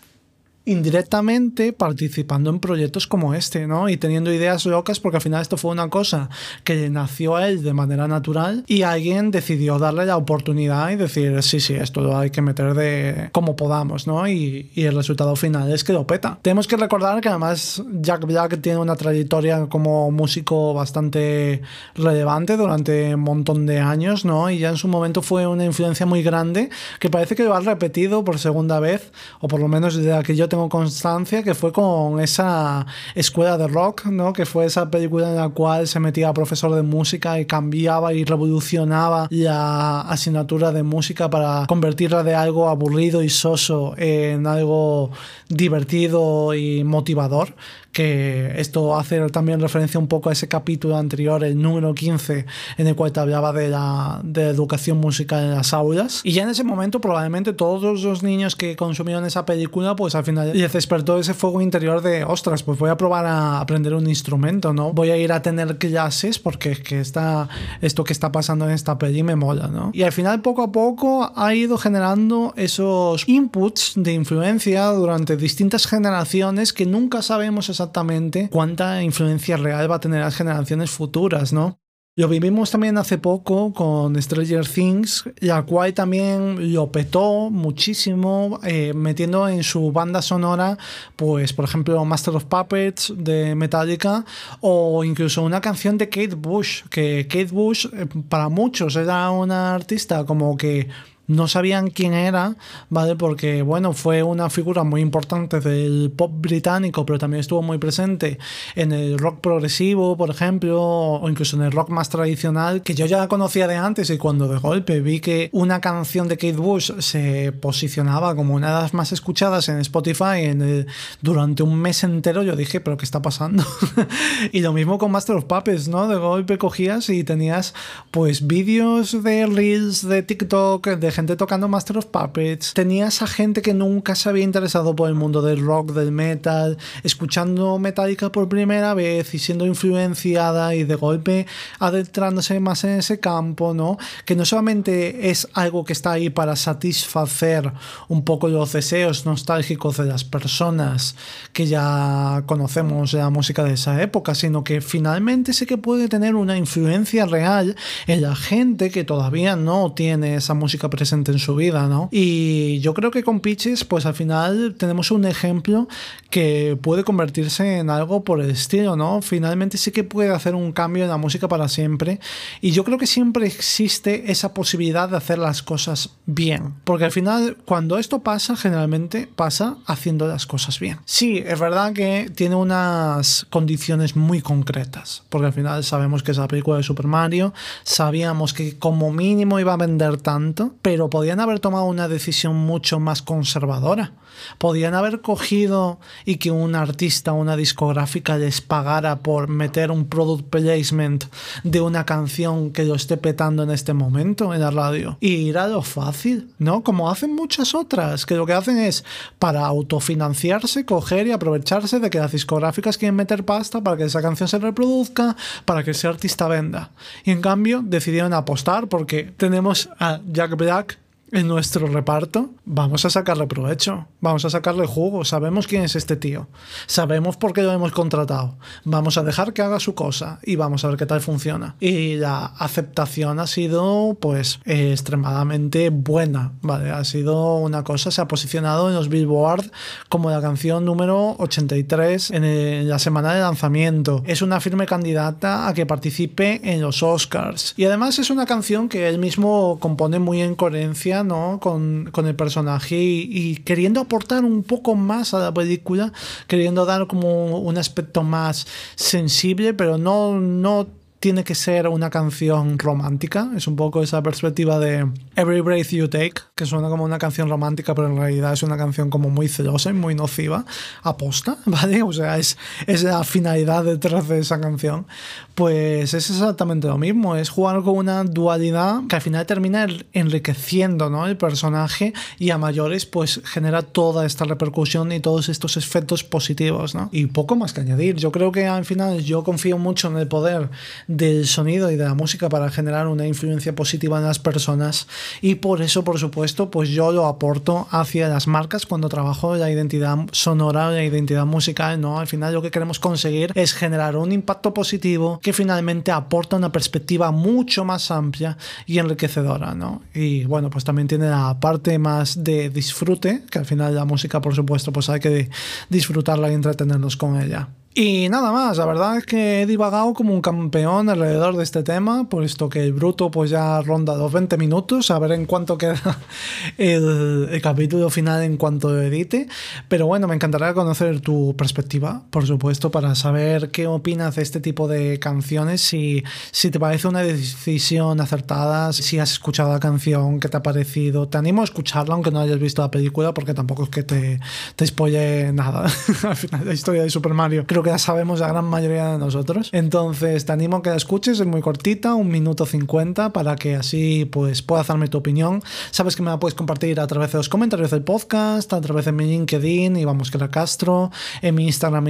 indirectamente 0.66 1.74
participando 1.74 2.50
en 2.50 2.60
proyectos 2.60 3.08
como 3.08 3.34
este, 3.34 3.68
¿no? 3.68 3.90
Y 3.90 3.98
teniendo 3.98 4.34
ideas 4.34 4.66
locas 4.66 5.00
porque 5.00 5.18
al 5.18 5.22
final 5.22 5.42
esto 5.42 5.58
fue 5.58 5.72
una 5.72 5.90
cosa 5.90 6.30
que 6.64 6.90
nació 6.90 7.36
a 7.36 7.48
él 7.48 7.64
de 7.64 7.74
manera 7.74 8.08
natural 8.08 8.64
y 8.68 8.84
alguien 8.84 9.32
decidió 9.32 9.80
darle 9.80 10.06
la 10.06 10.18
oportunidad 10.18 10.90
y 10.92 10.96
decir, 10.96 11.42
sí, 11.44 11.60
sí, 11.60 11.74
esto 11.74 12.02
lo 12.02 12.18
hay 12.18 12.30
que 12.30 12.42
meter 12.42 12.74
de 12.74 13.30
como 13.32 13.56
podamos, 13.56 14.08
¿no? 14.08 14.28
Y, 14.28 14.72
y 14.74 14.84
el 14.84 14.96
resultado 14.96 15.36
final 15.36 15.72
es 15.72 15.84
que 15.84 15.94
lo 15.94 16.08
peta. 16.08 16.40
Tenemos 16.42 16.68
que 16.68 16.78
recordar 16.78 17.20
que 17.22 17.30
además 17.30 17.84
Jack 18.02 18.26
Black 18.26 18.62
tiene 18.62 18.80
una 18.80 18.96
trayectoria 18.96 19.68
como 19.68 20.12
músico 20.12 20.74
bastante 20.74 21.62
relevante 21.96 22.56
durante 22.58 23.16
un 23.16 23.22
montón 23.22 23.66
de 23.66 23.80
años, 23.80 24.26
¿no? 24.26 24.50
Y 24.50 24.60
ya 24.60 24.70
en 24.70 24.78
su 24.78 24.88
momento 24.88 25.22
fue 25.22 25.46
una 25.48 25.66
influencia 25.66 26.06
muy 26.06 26.24
grande 26.24 26.70
que 27.00 27.10
parece 27.10 27.36
que 27.36 27.44
lo 27.44 27.54
ha 27.54 27.60
repetido 27.60 28.24
por 28.24 28.40
segunda 28.40 28.80
vez, 28.80 29.12
o 29.40 29.48
por 29.48 29.60
lo 29.60 29.68
menos 29.68 29.96
desde 29.96 30.24
que 30.24 30.36
yo 30.36 30.50
tengo 30.54 30.70
constancia 30.70 31.42
que 31.42 31.56
fue 31.56 31.72
con 31.72 32.20
esa 32.20 32.86
escuela 33.16 33.58
de 33.58 33.68
rock, 33.68 34.06
¿no? 34.06 34.34
Que 34.34 34.46
fue 34.46 34.66
esa 34.66 34.92
película 34.92 35.28
en 35.30 35.36
la 35.36 35.50
cual 35.50 35.88
se 35.88 36.00
metía 36.00 36.32
profesor 36.32 36.76
de 36.76 36.84
música 36.84 37.40
y 37.40 37.48
cambiaba 37.48 38.14
y 38.14 38.24
revolucionaba 38.24 39.26
la 39.32 40.02
asignatura 40.02 40.72
de 40.72 40.84
música 40.84 41.28
para 41.32 41.66
convertirla 41.66 42.22
de 42.22 42.36
algo 42.36 42.70
aburrido 42.70 43.24
y 43.24 43.30
soso 43.30 43.96
en 43.98 44.46
algo 44.46 45.10
divertido 45.50 46.54
y 46.54 46.84
motivador 46.84 47.56
que 47.94 48.60
esto 48.60 48.98
hace 48.98 49.30
también 49.30 49.62
referencia 49.62 50.00
un 50.00 50.08
poco 50.08 50.30
a 50.30 50.34
ese 50.34 50.48
capítulo 50.48 50.98
anterior, 50.98 51.44
el 51.44 51.62
número 51.62 51.94
15, 51.94 52.46
en 52.78 52.88
el 52.88 52.96
cual 52.96 53.12
te 53.12 53.20
hablaba 53.20 53.54
de 53.54 53.70
la, 53.70 54.20
de 54.24 54.50
educación 54.50 54.98
musical 54.98 55.44
en 55.44 55.52
las 55.52 55.74
aulas. 55.74 56.22
Y 56.24 56.32
ya 56.34 56.44
en 56.44 56.50
ese 56.50 56.64
momento 56.64 57.00
probablemente 57.00 57.54
todos 57.54 58.04
los 58.04 58.24
niños 58.24 58.56
que 58.56 58.76
consumieron 58.76 59.26
esa 59.26 59.46
película, 59.46 59.96
pues 59.96 60.16
al 60.16 60.26
final 60.26 60.52
les 60.54 60.74
despertó 60.74 61.20
ese 61.20 61.36
fuego 61.36 61.62
interior 61.62 62.02
de, 62.02 62.24
ostras, 62.24 62.64
pues 62.64 62.80
voy 62.80 62.90
a 62.90 62.98
probar 62.98 63.28
a 63.28 63.60
aprender 63.60 63.94
un 63.94 64.10
instrumento, 64.10 64.74
¿no? 64.74 64.92
Voy 64.92 65.12
a 65.12 65.18
ir 65.18 65.32
a 65.32 65.44
tener 65.44 65.78
clases 65.78 66.40
porque 66.40 66.72
es 66.72 66.80
que 66.80 67.00
está, 67.00 67.48
esto 67.82 68.04
que 68.04 68.14
está 68.14 68.32
pasando 68.32 68.66
en 68.66 68.72
esta 68.72 68.98
peli 68.98 69.22
me 69.22 69.36
mola, 69.36 69.68
¿no? 69.68 69.92
Y 69.94 70.02
al 70.02 70.12
final 70.12 70.42
poco 70.42 70.64
a 70.64 70.72
poco 70.72 71.32
ha 71.36 71.54
ido 71.54 71.78
generando 71.78 72.54
esos 72.58 73.30
inputs 73.30 73.94
de 73.96 74.14
influencia 74.14 74.88
durante 74.88 75.38
distintas 75.38 75.86
generaciones 75.86 76.74
que 76.74 76.88
nunca 76.88 77.22
sabemos 77.22 77.70
exactamente 77.70 77.83
exactamente 77.84 78.50
cuánta 78.50 79.04
influencia 79.04 79.58
real 79.58 79.92
va 79.92 79.96
a 79.96 80.00
tener 80.00 80.22
las 80.22 80.36
generaciones 80.36 80.90
futuras, 80.90 81.52
¿no? 81.52 81.80
Lo 82.16 82.28
vivimos 82.28 82.70
también 82.70 82.96
hace 83.00 83.18
poco 83.18 83.74
con 83.74 84.22
Stranger 84.22 84.68
Things, 84.68 85.24
la 85.40 85.64
cual 85.64 85.96
también 85.96 86.72
lo 86.72 86.92
petó 86.92 87.50
muchísimo, 87.50 88.60
eh, 88.64 88.94
metiendo 88.94 89.50
en 89.50 89.64
su 89.64 89.92
banda 89.92 90.22
sonora, 90.22 90.78
pues 91.16 91.54
por 91.54 91.66
ejemplo 91.66 92.06
Master 92.06 92.36
of 92.36 92.46
Puppets 92.46 93.14
de 93.18 93.56
Metallica 93.56 94.24
o 94.62 95.04
incluso 95.04 95.42
una 95.42 95.60
canción 95.60 95.98
de 95.98 96.08
Kate 96.08 96.36
Bush, 96.36 96.84
que 96.92 97.26
Kate 97.28 97.52
Bush 97.52 97.88
eh, 97.92 98.06
para 98.30 98.48
muchos 98.48 98.96
era 98.96 99.32
una 99.32 99.74
artista 99.74 100.24
como 100.24 100.56
que 100.56 100.90
no 101.28 101.48
sabían 101.48 101.90
quién 101.90 102.14
era, 102.14 102.56
¿vale? 102.90 103.16
Porque, 103.16 103.62
bueno, 103.62 103.94
fue 103.94 104.24
una 104.24 104.50
figura 104.50 104.84
muy 104.84 105.02
importante 105.02 105.60
del 105.60 106.12
pop 106.16 106.32
británico, 106.36 107.06
pero 107.06 107.20
también 107.20 107.40
estuvo 107.40 107.62
muy 107.62 107.78
presente 107.78 108.40
en 108.76 108.92
el 108.92 109.18
rock 109.18 109.40
progresivo, 109.40 110.18
por 110.18 110.30
ejemplo, 110.30 110.82
o 110.82 111.30
incluso 111.30 111.56
en 111.56 111.64
el 111.64 111.72
rock 111.72 111.90
más 111.90 112.10
tradicional, 112.10 112.82
que 112.82 112.94
yo 112.94 113.06
ya 113.06 113.28
conocía 113.28 113.68
de 113.68 113.76
antes 113.76 114.10
y 114.10 114.18
cuando 114.18 114.48
de 114.48 114.60
golpe 114.60 115.00
vi 115.00 115.20
que 115.20 115.50
una 115.54 115.80
canción 115.80 116.28
de 116.28 116.38
Kate 116.38 116.58
Bush 116.58 116.92
se 117.00 117.52
posicionaba 117.54 118.36
como 118.36 118.56
una 118.56 118.76
de 118.76 118.82
las 118.82 118.94
más 118.94 119.12
escuchadas 119.12 119.70
en 119.70 119.80
Spotify 119.80 120.44
en 120.44 120.88
durante 121.22 121.64
un 121.64 121.76
mes 121.80 122.04
entero, 122.04 122.44
yo 122.44 122.56
dije, 122.56 122.82
pero 122.82 122.98
¿qué 122.98 123.06
está 123.06 123.22
pasando? 123.22 123.64
y 124.52 124.60
lo 124.60 124.74
mismo 124.74 124.98
con 124.98 125.12
Master 125.12 125.38
of 125.38 125.46
Puppets, 125.46 125.88
¿no? 125.88 126.08
De 126.08 126.16
golpe 126.16 126.58
cogías 126.58 127.10
y 127.10 127.24
tenías 127.24 127.74
pues 128.12 128.48
vídeos 128.48 129.24
de 129.24 129.46
reels 129.46 130.08
de 130.08 130.24
TikTok, 130.24 130.88
de 130.88 131.13
gente 131.14 131.36
tocando 131.36 131.68
Master 131.68 132.00
of 132.00 132.08
Puppets, 132.08 132.74
tenía 132.74 133.08
esa 133.08 133.28
gente 133.28 133.62
que 133.62 133.74
nunca 133.74 134.16
se 134.16 134.30
había 134.30 134.44
interesado 134.44 134.96
por 134.96 135.08
el 135.08 135.16
mundo 135.16 135.42
del 135.42 135.64
rock, 135.64 135.92
del 135.92 136.12
metal, 136.12 136.78
escuchando 137.04 137.78
Metallica 137.78 138.32
por 138.32 138.50
primera 138.50 138.94
vez 138.94 139.34
y 139.34 139.40
siendo 139.40 139.66
influenciada 139.66 140.74
y 140.76 140.84
de 140.84 140.96
golpe 140.96 141.46
adentrándose 141.80 142.60
más 142.60 142.84
en 142.84 143.00
ese 143.00 143.20
campo, 143.20 143.74
¿no? 143.74 143.98
Que 144.26 144.36
no 144.36 144.46
solamente 144.46 145.30
es 145.30 145.48
algo 145.54 145.86
que 145.86 145.94
está 145.94 146.14
ahí 146.14 146.30
para 146.30 146.56
satisfacer 146.56 147.72
un 148.08 148.26
poco 148.26 148.48
los 148.48 148.74
deseos 148.74 149.26
nostálgicos 149.26 149.98
de 149.98 150.06
las 150.06 150.24
personas 150.24 151.16
que 151.54 151.68
ya 151.68 152.44
conocemos 152.48 153.14
la 153.14 153.30
música 153.30 153.64
de 153.64 153.74
esa 153.74 154.02
época, 154.02 154.34
sino 154.34 154.64
que 154.64 154.82
finalmente 154.82 155.54
sí 155.54 155.68
que 155.68 155.78
puede 155.78 156.08
tener 156.08 156.34
una 156.34 156.58
influencia 156.58 157.28
real 157.28 157.76
en 158.08 158.22
la 158.24 158.36
gente 158.36 158.90
que 158.90 159.04
todavía 159.04 159.56
no 159.56 159.94
tiene 159.94 160.36
esa 160.36 160.56
música 160.56 160.90
presente 160.90 161.03
presente 161.04 161.34
en 161.34 161.40
su 161.40 161.54
vida, 161.54 161.88
¿no? 161.88 162.08
Y 162.14 162.80
yo 162.80 162.94
creo 162.94 163.12
que 163.12 163.24
con 163.24 163.42
Pitches, 163.42 163.84
pues 163.84 164.06
al 164.06 164.14
final 164.14 164.76
tenemos 164.78 165.12
un 165.12 165.26
ejemplo 165.26 165.90
que 166.30 166.78
puede 166.82 167.04
convertirse 167.04 167.80
en 167.80 167.90
algo 167.90 168.24
por 168.24 168.40
el 168.40 168.50
estilo, 168.50 168.96
¿no? 168.96 169.22
Finalmente 169.22 169.78
sí 169.78 169.92
que 169.92 170.06
puede 170.06 170.30
hacer 170.30 170.56
un 170.56 170.72
cambio 170.72 171.04
en 171.04 171.10
la 171.10 171.18
música 171.18 171.50
para 171.50 171.68
siempre. 171.68 172.22
Y 172.62 172.72
yo 172.72 172.86
creo 172.86 172.98
que 172.98 173.06
siempre 173.06 173.46
existe 173.48 174.32
esa 174.32 174.54
posibilidad 174.54 175.10
de 175.10 175.18
hacer 175.18 175.40
las 175.40 175.62
cosas 175.62 176.12
bien. 176.26 176.74
Porque 176.86 177.04
al 177.04 177.12
final, 177.12 177.58
cuando 177.66 177.98
esto 177.98 178.20
pasa, 178.20 178.56
generalmente 178.56 179.28
pasa 179.28 179.76
haciendo 179.86 180.26
las 180.26 180.46
cosas 180.46 180.80
bien. 180.80 181.00
Sí, 181.04 181.44
es 181.46 181.60
verdad 181.60 181.92
que 181.92 182.32
tiene 182.34 182.56
unas 182.56 183.46
condiciones 183.50 184.16
muy 184.16 184.42
concretas. 184.42 185.24
Porque 185.28 185.48
al 185.48 185.54
final 185.54 185.84
sabemos 185.84 186.24
que 186.24 186.32
es 186.32 186.38
la 186.38 186.48
película 186.48 186.78
de 186.78 186.84
Super 186.84 187.08
Mario, 187.08 187.54
sabíamos 187.84 188.54
que 188.54 188.80
como 188.80 189.12
mínimo 189.12 189.60
iba 189.60 189.74
a 189.74 189.78
vender 189.78 190.16
tanto, 190.16 190.76
pero 190.82 190.93
podían 191.10 191.40
haber 191.40 191.60
tomado 191.60 191.86
una 191.86 192.08
decisión 192.08 192.56
mucho 192.56 193.00
más 193.00 193.22
conservadora. 193.22 194.14
Podían 194.58 194.94
haber 194.94 195.22
cogido 195.22 196.00
y 196.26 196.38
que 196.38 196.52
un 196.52 196.76
artista 196.76 197.34
o 197.34 197.36
una 197.36 197.56
discográfica 197.56 198.38
les 198.38 198.62
pagara 198.62 199.20
por 199.20 199.48
meter 199.48 199.92
un 199.92 200.06
product 200.06 200.50
placement 200.50 201.26
de 201.64 201.82
una 201.82 202.06
canción 202.06 202.72
que 202.72 202.84
lo 202.84 202.96
esté 202.96 203.18
petando 203.18 203.64
en 203.64 203.72
este 203.72 203.94
momento 203.94 204.54
en 204.54 204.62
la 204.62 204.72
radio. 204.72 205.18
Y 205.20 205.34
ir 205.34 205.58
a 205.58 205.68
lo 205.68 205.82
fácil, 205.82 206.54
¿no? 206.60 206.84
Como 206.84 207.10
hacen 207.10 207.36
muchas 207.36 207.76
otras, 207.76 208.26
que 208.26 208.36
lo 208.36 208.46
que 208.46 208.54
hacen 208.54 208.78
es 208.78 209.04
para 209.40 209.66
autofinanciarse, 209.66 210.86
coger 210.86 211.28
y 211.28 211.32
aprovecharse 211.32 212.00
de 212.00 212.10
que 212.10 212.20
las 212.20 212.32
discográficas 212.32 212.98
quieren 212.98 213.16
meter 213.16 213.46
pasta 213.46 213.82
para 213.82 213.98
que 213.98 214.04
esa 214.04 214.22
canción 214.22 214.48
se 214.48 214.60
reproduzca, 214.60 215.36
para 215.66 215.84
que 215.84 215.92
ese 215.92 216.08
artista 216.08 216.48
venda. 216.48 216.92
Y 217.24 217.32
en 217.32 217.42
cambio 217.42 217.82
decidieron 217.84 218.34
apostar 218.34 218.88
porque 218.88 219.34
tenemos 219.38 219.90
a 220.00 220.20
Jack 220.32 220.56
Black 220.56 221.03
en 221.34 221.48
nuestro 221.48 221.88
reparto, 221.88 222.52
vamos 222.64 223.06
a 223.06 223.10
sacarle 223.10 223.48
provecho, 223.48 224.06
vamos 224.22 224.46
a 224.46 224.52
sacarle 224.52 224.86
jugo, 224.86 225.26
sabemos 225.26 225.66
quién 225.66 225.84
es 225.84 225.96
este 225.96 226.16
tío, 226.16 226.48
sabemos 226.86 227.38
por 227.38 227.54
qué 227.54 227.64
lo 227.64 227.72
hemos 227.72 227.92
contratado, 227.92 228.56
vamos 228.84 229.18
a 229.18 229.24
dejar 229.24 229.52
que 229.52 229.64
haga 229.64 229.80
su 229.80 229.96
cosa 229.96 230.40
y 230.44 230.58
vamos 230.58 230.86
a 230.86 230.90
ver 230.90 230.98
qué 230.98 231.08
tal 231.08 231.22
funciona. 231.22 231.76
Y 231.80 232.18
la 232.18 232.46
aceptación 232.46 233.40
ha 233.40 233.48
sido 233.48 234.16
pues 234.22 234.60
extremadamente 234.66 235.90
buena, 235.90 236.54
¿vale? 236.62 236.92
Ha 236.92 237.04
sido 237.04 237.56
una 237.56 237.84
cosa, 237.84 238.12
se 238.12 238.22
ha 238.22 238.28
posicionado 238.28 238.90
en 238.90 238.96
los 238.96 239.10
Billboard 239.10 239.72
como 240.10 240.30
la 240.30 240.40
canción 240.40 240.86
número 240.86 241.36
83 241.40 242.30
en, 242.30 242.88
la 242.88 243.00
semana 243.00 243.34
de 243.34 243.42
lanzamiento. 243.42 244.22
Es 244.28 244.44
una 244.44 244.60
firme 244.60 244.86
candidata 244.86 245.68
a 245.68 245.74
que 245.74 245.88
participe 245.88 246.62
en 246.64 246.82
los 246.82 247.02
Oscars. 247.02 247.74
Y 247.76 247.86
además 247.86 248.20
es 248.20 248.30
una 248.30 248.46
canción 248.46 248.88
que 248.88 249.10
él 249.10 249.18
mismo 249.18 249.80
compone 249.80 250.20
muy 250.20 250.40
en 250.40 250.54
coherencia 250.54 251.23
¿no? 251.24 251.60
Con, 251.60 252.12
el 252.16 252.36
personaje 252.36 252.96
y, 252.96 253.58
queriendo 253.66 254.02
aportar 254.02 254.46
un 254.46 254.64
poco 254.64 254.96
más 254.96 255.34
a 255.34 255.40
la 255.40 255.54
película, 255.54 256.12
queriendo 256.48 256.86
dar 256.86 257.08
como 257.08 257.60
un 257.60 257.78
aspecto 257.78 258.24
más 258.24 258.68
sensible, 258.96 259.74
pero 259.74 259.98
no, 259.98 260.40
no 260.40 260.88
tiene 261.24 261.46
que 261.46 261.56
ser 261.56 261.88
una 261.88 262.10
canción 262.10 262.78
romántica. 262.78 263.50
Es 263.56 263.68
un 263.68 263.78
poco 263.78 264.04
esa 264.04 264.22
perspectiva 264.22 264.78
de 264.80 265.08
Every 265.36 265.62
Breath 265.62 265.90
You 265.90 266.08
Take, 266.08 266.36
que 266.54 266.68
suena 266.68 266.90
como 266.90 267.04
una 267.04 267.18
canción 267.18 267.50
romántica, 267.50 267.96
pero 267.96 268.08
en 268.08 268.18
realidad 268.18 268.54
es 268.54 268.62
una 268.62 268.78
canción 268.78 269.10
como 269.10 269.32
muy 269.32 269.48
celosa 269.48 269.90
y 269.90 269.94
muy 269.94 270.14
nociva, 270.14 270.66
aposta, 271.02 271.58
¿vale? 271.66 272.04
O 272.04 272.14
sea, 272.14 272.38
es, 272.38 272.58
es 272.86 273.04
la 273.04 273.24
finalidad 273.24 273.84
detrás 273.84 274.28
de 274.28 274.40
esa 274.40 274.62
canción. 274.62 275.08
Pues 275.56 276.14
es 276.14 276.30
exactamente 276.30 276.88
lo 276.88 276.98
mismo, 276.98 277.36
es 277.36 277.50
jugar 277.50 277.82
con 277.82 277.98
una 277.98 278.24
dualidad 278.24 279.02
que 279.08 279.16
al 279.16 279.22
final 279.22 279.46
termina 279.46 279.88
enriqueciendo 280.14 281.10
¿no? 281.10 281.28
el 281.28 281.38
personaje 281.38 282.14
y 282.40 282.50
a 282.50 282.58
mayores 282.58 283.06
pues 283.06 283.40
genera 283.46 283.84
toda 283.84 284.26
esta 284.26 284.46
repercusión 284.46 285.12
y 285.12 285.20
todos 285.20 285.50
estos 285.50 285.78
efectos 285.78 286.24
positivos. 286.24 286.96
¿no? 286.96 287.10
Y 287.12 287.28
poco 287.28 287.56
más 287.56 287.74
que 287.74 287.82
añadir, 287.82 288.16
yo 288.16 288.32
creo 288.32 288.52
que 288.52 288.66
al 288.66 288.86
final 288.86 289.24
yo 289.24 289.44
confío 289.44 289.78
mucho 289.78 290.08
en 290.10 290.18
el 290.18 290.28
poder 290.28 290.70
del 291.08 291.48
sonido 291.48 291.92
y 291.92 291.96
de 291.98 292.06
la 292.06 292.16
música 292.16 292.50
para 292.50 292.72
generar 292.72 293.08
una 293.08 293.28
influencia 293.28 293.76
positiva 293.76 294.18
en 294.18 294.26
las 294.26 294.40
personas 294.40 295.08
y 295.42 295.56
por 295.56 295.82
eso, 295.82 296.04
por 296.04 296.20
supuesto, 296.20 296.70
pues 296.70 296.90
yo 296.90 297.12
lo 297.12 297.26
aporto 297.26 297.88
hacia 297.92 298.28
las 298.28 298.48
marcas 298.48 298.86
cuando 298.86 299.10
trabajo 299.10 299.56
la 299.56 299.72
identidad 299.72 300.18
sonora, 300.32 300.92
la 300.92 301.04
identidad 301.04 301.46
musical, 301.46 302.00
¿no? 302.00 302.20
Al 302.20 302.28
final 302.28 302.54
lo 302.54 302.62
que 302.62 302.72
queremos 302.72 303.00
conseguir 303.00 303.52
es 303.56 303.74
generar 303.74 304.16
un 304.16 304.32
impacto 304.32 304.74
positivo 304.74 305.40
que 305.42 305.54
finalmente 305.54 306.12
aporta 306.12 306.56
una 306.56 306.72
perspectiva 306.72 307.32
mucho 307.32 307.86
más 307.86 308.12
amplia 308.12 308.58
y 308.86 309.00
enriquecedora, 309.00 309.74
¿no? 309.74 310.02
Y 310.14 310.46
bueno, 310.46 310.70
pues 310.70 310.84
también 310.84 311.08
tiene 311.08 311.30
la 311.30 311.60
parte 311.60 311.98
más 312.00 312.44
de 312.44 312.70
disfrute, 312.70 313.44
que 313.50 313.60
al 313.60 313.66
final 313.66 313.96
la 313.96 314.06
música, 314.06 314.42
por 314.42 314.56
supuesto, 314.56 314.92
pues 314.92 315.10
hay 315.10 315.20
que 315.20 315.50
disfrutarla 315.90 316.52
y 316.52 316.54
entretenernos 316.54 317.18
con 317.18 317.42
ella. 317.42 317.70
Y 317.96 318.28
nada 318.28 318.52
más, 318.52 318.78
la 318.78 318.88
verdad 318.88 319.18
es 319.18 319.26
que 319.28 319.62
he 319.62 319.66
divagado 319.68 320.16
como 320.16 320.34
un 320.34 320.42
campeón 320.42 321.10
alrededor 321.10 321.56
de 321.56 321.62
este 321.62 321.84
tema, 321.84 322.28
puesto 322.28 322.68
que 322.68 322.82
el 322.82 322.92
bruto 322.92 323.30
pues 323.30 323.52
ya 323.52 323.80
ronda 323.84 324.16
los 324.16 324.32
20 324.32 324.58
minutos, 324.58 325.12
a 325.12 325.20
ver 325.20 325.34
en 325.34 325.46
cuánto 325.46 325.78
queda 325.78 326.18
el, 326.80 327.60
capítulo 327.62 328.10
final 328.10 328.42
en 328.42 328.58
cuanto 328.58 329.00
edite. 329.00 329.48
Pero 329.90 330.08
bueno, 330.08 330.28
me 330.28 330.34
encantaría 330.34 330.74
conocer 330.74 331.22
tu 331.22 331.56
perspectiva, 331.56 332.24
por 332.32 332.48
supuesto, 332.48 332.90
para 332.90 333.14
saber 333.14 333.70
qué 333.70 333.86
opinas 333.86 334.38
de 334.38 334.42
este 334.42 334.60
tipo 334.60 334.88
de 334.88 335.20
canciones, 335.20 335.82
si, 335.82 336.24
si 336.52 336.72
te 336.72 336.80
parece 336.80 337.08
una 337.08 337.20
decisión 337.20 338.20
acertada, 338.22 338.92
si 338.92 339.20
has 339.20 339.34
escuchado 339.34 339.72
la 339.72 339.80
canción, 339.80 340.40
qué 340.40 340.50
te 340.50 340.58
ha 340.58 340.64
parecido. 340.64 341.28
Te 341.30 341.38
animo 341.38 341.62
a 341.62 341.66
escucharla 341.66 342.16
aunque 342.16 342.32
no 342.32 342.40
hayas 342.40 342.58
visto 342.58 342.82
la 342.82 342.90
película, 342.90 343.36
porque 343.36 343.54
tampoco 343.54 343.84
es 343.84 343.90
que 343.90 344.02
te, 344.02 344.40
te 344.76 344.88
spoile 344.88 345.54
nada 345.54 345.86
al 346.24 346.36
final 346.36 346.66
la 346.66 346.74
historia 346.74 347.04
de 347.04 347.12
Super 347.12 347.36
Mario. 347.36 347.66
Creo 347.68 347.83
que 347.84 347.90
ya 347.90 347.98
sabemos 347.98 348.40
la 348.40 348.48
gran 348.48 348.66
mayoría 348.66 349.12
de 349.12 349.18
nosotros. 349.18 349.70
Entonces 349.72 350.46
te 350.46 350.52
animo 350.52 350.78
a 350.78 350.82
que 350.82 350.90
la 350.90 350.96
escuches, 350.96 351.40
es 351.40 351.46
muy 351.46 351.62
cortita, 351.62 352.16
un 352.16 352.30
minuto 352.30 352.66
50, 352.66 353.34
para 353.34 353.56
que 353.56 353.76
así 353.76 354.26
pues 354.26 354.62
puedas 354.62 354.88
darme 354.88 355.08
tu 355.08 355.18
opinión. 355.18 355.62
Sabes 355.92 356.16
que 356.16 356.24
me 356.24 356.30
la 356.30 356.40
puedes 356.40 356.56
compartir 356.56 357.00
a 357.00 357.08
través 357.08 357.32
de 357.32 357.38
los 357.38 357.50
comentarios 357.50 357.92
del 357.92 358.04
podcast, 358.04 358.72
a 358.74 358.82
través 358.82 359.06
de 359.06 359.12
mi 359.12 359.26
LinkedIn, 359.26 359.98
y 359.98 360.06
vamos 360.06 360.32
que 360.32 360.38
era 360.38 360.50
Castro, 360.50 361.12
en 361.42 361.56
mi 361.56 361.66
Instagram, 361.66 362.08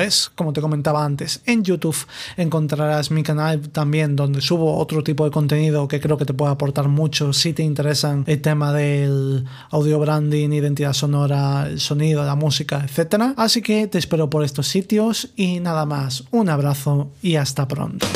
es 0.00 0.30
como 0.34 0.52
te 0.52 0.60
comentaba 0.60 1.04
antes. 1.04 1.42
En 1.46 1.64
YouTube 1.64 1.96
encontrarás 2.36 3.10
mi 3.10 3.22
canal 3.22 3.68
también, 3.70 4.16
donde 4.16 4.40
subo 4.40 4.78
otro 4.78 5.02
tipo 5.02 5.24
de 5.24 5.30
contenido 5.30 5.88
que 5.88 6.00
creo 6.00 6.16
que 6.16 6.24
te 6.24 6.34
puede 6.34 6.52
aportar 6.52 6.88
mucho 6.88 7.32
si 7.32 7.52
te 7.52 7.62
interesan 7.62 8.24
el 8.26 8.40
tema 8.40 8.72
del 8.72 9.44
audio 9.70 9.98
branding, 9.98 10.50
identidad 10.50 10.92
sonora, 10.92 11.68
el 11.68 11.80
sonido, 11.80 12.24
la 12.24 12.34
música, 12.34 12.82
etcétera. 12.84 13.34
Así 13.36 13.62
que 13.62 13.86
te 13.86 13.98
espero 13.98 14.30
por 14.30 14.44
sitios 14.68 15.30
y 15.36 15.60
nada 15.60 15.86
más. 15.86 16.24
Un 16.30 16.48
abrazo 16.48 17.10
y 17.22 17.36
hasta 17.36 17.68
pronto. 17.68 18.06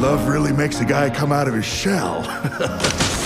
Love 0.00 0.28
really 0.28 0.52
makes 0.52 0.80
a 0.80 0.84
guy 0.84 1.08
come 1.08 1.32
out 1.32 1.48
of 1.48 1.54
his 1.54 1.64
shell. 1.64 2.22